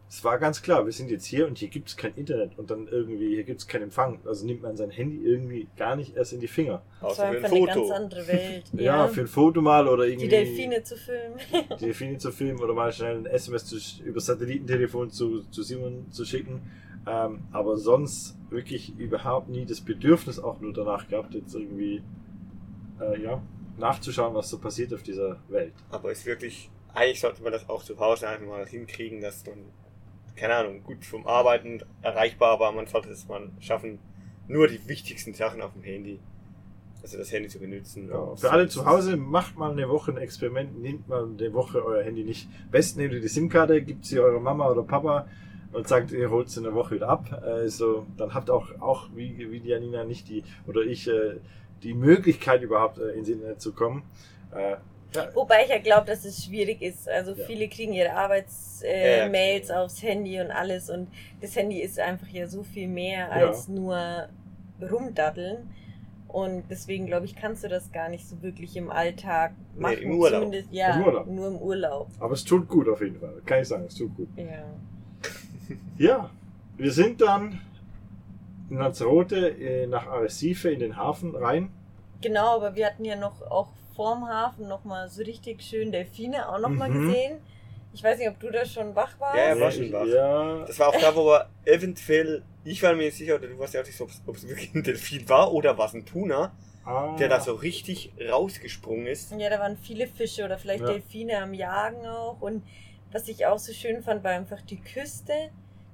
[0.07, 2.69] es war ganz klar, wir sind jetzt hier und hier gibt es kein Internet und
[2.69, 4.19] dann irgendwie, hier gibt es keinen Empfang.
[4.25, 6.83] Also nimmt man sein Handy irgendwie gar nicht erst in die Finger.
[7.01, 7.93] Das war für ein einfach eine ganz Foto.
[7.93, 8.63] andere Welt.
[8.73, 10.27] Ja, für ein Foto mal oder irgendwie.
[10.27, 11.39] die Delfine zu filmen.
[11.71, 16.11] die Delfine zu filmen oder mal schnell ein SMS zu, über Satellitentelefon zu, zu Simon
[16.11, 16.61] zu schicken.
[17.07, 22.01] Ähm, aber sonst wirklich überhaupt nie das Bedürfnis auch nur danach gehabt, jetzt irgendwie
[22.99, 23.41] äh, ja,
[23.77, 25.73] nachzuschauen, was so passiert auf dieser Welt.
[25.91, 29.57] Aber ist wirklich, eigentlich sollte man das auch zu Hause einfach mal hinkriegen, dass man,
[30.35, 33.99] keine Ahnung, gut vom Arbeiten erreichbar, aber man sollte es mal schaffen,
[34.47, 36.19] nur die wichtigsten Sachen auf dem Handy,
[37.01, 38.09] also das Handy zu benutzen.
[38.09, 41.83] Ja, für alle zu Hause, macht mal eine Woche ein Experiment, nehmt mal eine Woche
[41.83, 42.47] euer Handy nicht.
[42.71, 45.27] Besten nehmt ihr die SIM-Karte, gibt sie eurer Mama oder Papa
[45.71, 47.31] und sagt, ihr holt sie eine Woche wieder ab.
[47.43, 51.37] Also, dann habt auch, auch wie, wie die Janina nicht die, oder ich, äh,
[51.83, 54.03] die Möglichkeit überhaupt äh, ins Internet zu kommen.
[55.15, 57.07] Ja, Wobei ich ja glaube, dass es schwierig ist.
[57.09, 57.45] Also Ja.
[57.45, 61.07] viele kriegen ihre Arbeitsmails äh, aufs Handy und alles und
[61.41, 64.27] das Handy ist einfach ja so viel mehr als nur
[64.81, 65.69] rumdaddeln.
[66.27, 69.97] Und deswegen glaube ich, kannst du das gar nicht so wirklich im Alltag Nee, machen.
[70.01, 70.41] im Urlaub.
[70.43, 71.27] Zumindest, ja, Im Urlaub.
[71.27, 72.07] nur im Urlaub.
[72.19, 73.41] aber es tut gut auf jeden Fall.
[73.45, 74.27] Kann ich sagen, es tut gut.
[74.35, 74.65] Ja.
[75.97, 76.29] Ja,
[76.77, 77.61] wir sind dann
[78.69, 81.69] in Lanzarote äh, nach Arrecife in den Hafen rein.
[82.21, 86.59] Genau, aber wir hatten ja noch auch vorm Hafen nochmal so richtig schön Delfine auch
[86.59, 86.99] nochmal Mhm.
[86.99, 87.39] gesehen.
[87.93, 89.35] Ich weiß nicht, ob du da schon wach warst.
[89.35, 90.05] Ja, er war schon wach.
[90.07, 93.57] Ja, Das war auch da, wo er eventuell, ich war mir nicht sicher, oder du
[93.59, 96.05] warst ja auch nicht so, ob es wirklich ein Delfin war oder war es ein
[96.05, 96.51] Tuna,
[96.85, 99.31] ah, der da so richtig rausgesprungen ist.
[99.37, 100.89] Ja, da waren viele Fische oder vielleicht Ja.
[100.89, 102.41] Delfine am Jagen auch.
[102.41, 102.63] Und
[103.11, 105.33] was ich auch so schön fand, war einfach die Küste,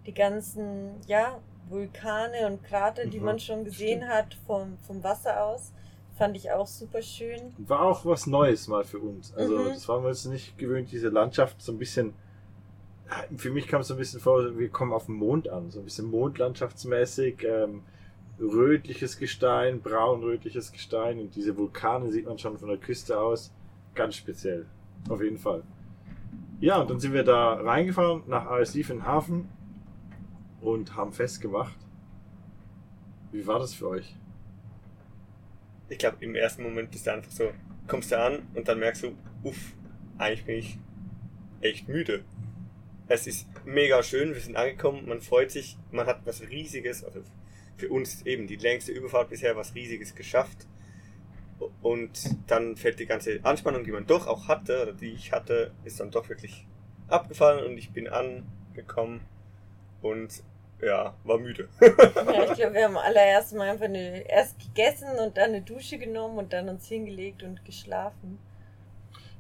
[0.06, 1.40] die ganzen, ja,
[1.70, 4.14] Vulkane und Krater, die Mhm, man schon gesehen stimmt.
[4.14, 5.72] hat vom, vom Wasser aus.
[6.18, 7.54] Fand ich auch super schön.
[7.58, 9.34] War auch was Neues mal für uns.
[9.34, 9.68] Also Mhm.
[9.70, 12.14] das waren wir uns nicht gewöhnt, diese Landschaft so ein bisschen.
[13.36, 15.80] Für mich kam es so ein bisschen vor, wir kommen auf den Mond an, so
[15.80, 17.82] ein bisschen mondlandschaftsmäßig, ähm,
[18.40, 23.52] rötliches Gestein, braun-rötliches Gestein und diese Vulkane sieht man schon von der Küste aus.
[23.96, 24.66] Ganz speziell,
[25.10, 25.64] auf jeden Fall.
[26.62, 29.50] Ja, und dann sind wir da reingefahren nach Arrecife in den Hafen
[30.62, 31.76] und haben festgemacht.
[33.32, 34.16] Wie war das für euch?
[35.92, 37.52] Ich glaube, im ersten Moment bist du einfach so,
[37.86, 39.76] kommst du an und dann merkst du, uff,
[40.18, 40.78] eigentlich bin ich
[41.60, 42.24] echt müde.
[43.10, 47.22] Es ist mega schön, wir sind angekommen, man freut sich, man hat was Riesiges, also
[47.76, 50.66] für uns eben die längste Überfahrt bisher was Riesiges geschafft.
[51.82, 55.74] Und dann fällt die ganze Anspannung, die man doch auch hatte, oder die ich hatte,
[55.84, 56.66] ist dann doch wirklich
[57.10, 59.20] abgefallen und ich bin angekommen
[60.02, 60.42] und
[60.82, 61.70] ja, war müde.
[61.80, 65.98] Ja, ich glaube, wir haben allererst mal einfach eine, erst gegessen und dann eine Dusche
[65.98, 68.40] genommen und dann uns hingelegt und geschlafen.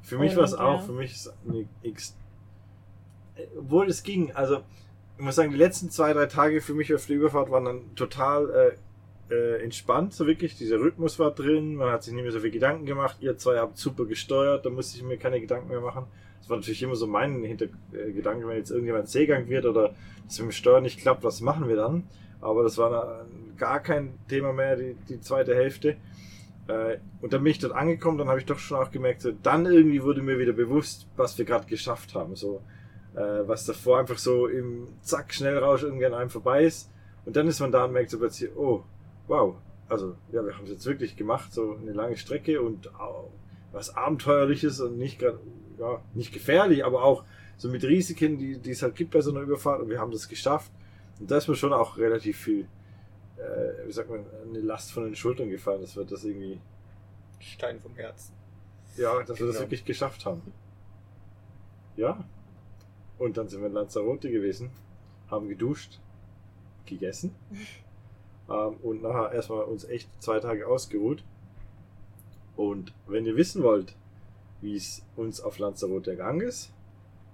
[0.01, 0.85] Für mich war es auch, ja.
[0.85, 2.15] für mich ist eine X.
[3.57, 4.61] Obwohl es ging, also
[5.17, 7.95] ich muss sagen, die letzten zwei, drei Tage für mich auf der Überfahrt waren dann
[7.95, 8.77] total
[9.29, 10.57] äh, äh, entspannt, so wirklich.
[10.57, 13.17] Dieser Rhythmus war drin, man hat sich nicht mehr so viel Gedanken gemacht.
[13.21, 16.05] Ihr zwei habt super gesteuert, da musste ich mir keine Gedanken mehr machen.
[16.51, 19.95] War natürlich immer so mein Hintergedanke, wenn jetzt irgendjemand Seegang wird oder
[20.27, 22.03] es mit dem Steuern nicht klappt, was machen wir dann?
[22.41, 23.25] Aber das war
[23.57, 25.95] gar kein Thema mehr, die, die zweite Hälfte.
[26.67, 29.31] Äh, und dann bin ich dort angekommen, dann habe ich doch schon auch gemerkt, so,
[29.31, 32.35] dann irgendwie wurde mir wieder bewusst, was wir gerade geschafft haben.
[32.35, 32.61] So,
[33.15, 36.91] äh, was davor einfach so im Zack, Schnellrausch irgendwie an einem vorbei ist.
[37.25, 38.83] Und dann ist man da und merkt so plötzlich, oh,
[39.27, 39.55] wow,
[39.87, 43.31] also ja, wir haben es jetzt wirklich gemacht, so eine lange Strecke und au,
[43.71, 45.39] was Abenteuerliches und nicht gerade,
[45.81, 47.23] ja, nicht gefährlich, aber auch
[47.57, 50.11] so mit Risiken, die, die es halt gibt bei so einer Überfahrt und wir haben
[50.11, 50.71] das geschafft.
[51.19, 52.67] Und da ist mir schon auch relativ viel,
[53.37, 56.59] äh, wie sagt man, eine Last von den Schultern gefallen, dass wir das irgendwie,
[57.39, 58.33] Stein vom Herzen.
[58.97, 59.59] ja, dass wir das Genau.
[59.65, 60.41] wirklich geschafft haben.
[61.95, 62.23] Ja.
[63.17, 64.69] Und dann sind wir in Lanzarote gewesen,
[65.29, 65.99] haben geduscht,
[66.85, 67.33] gegessen
[68.49, 71.23] ähm, und nachher erstmal uns echt zwei Tage ausgeruht.
[72.55, 73.95] Und wenn ihr wissen wollt,
[74.61, 76.71] wie es uns auf Lanzarote ergangen ist,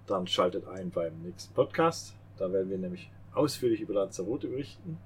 [0.06, 2.16] dann schaltet ein beim nächsten Podcast.
[2.38, 4.98] Da werden wir nämlich ausführlich über Lanzarote berichten.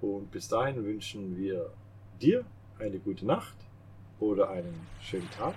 [0.00, 1.70] Und bis dahin wünschen wir
[2.20, 2.44] dir
[2.78, 3.56] eine gute Nacht
[4.20, 5.54] oder einen schönen Tag,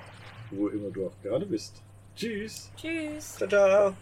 [0.52, 1.82] wo immer du auch gerade bist.
[2.16, 2.72] Tschüss.
[2.76, 3.36] Tschüss.
[3.36, 3.94] Ciao, ciao.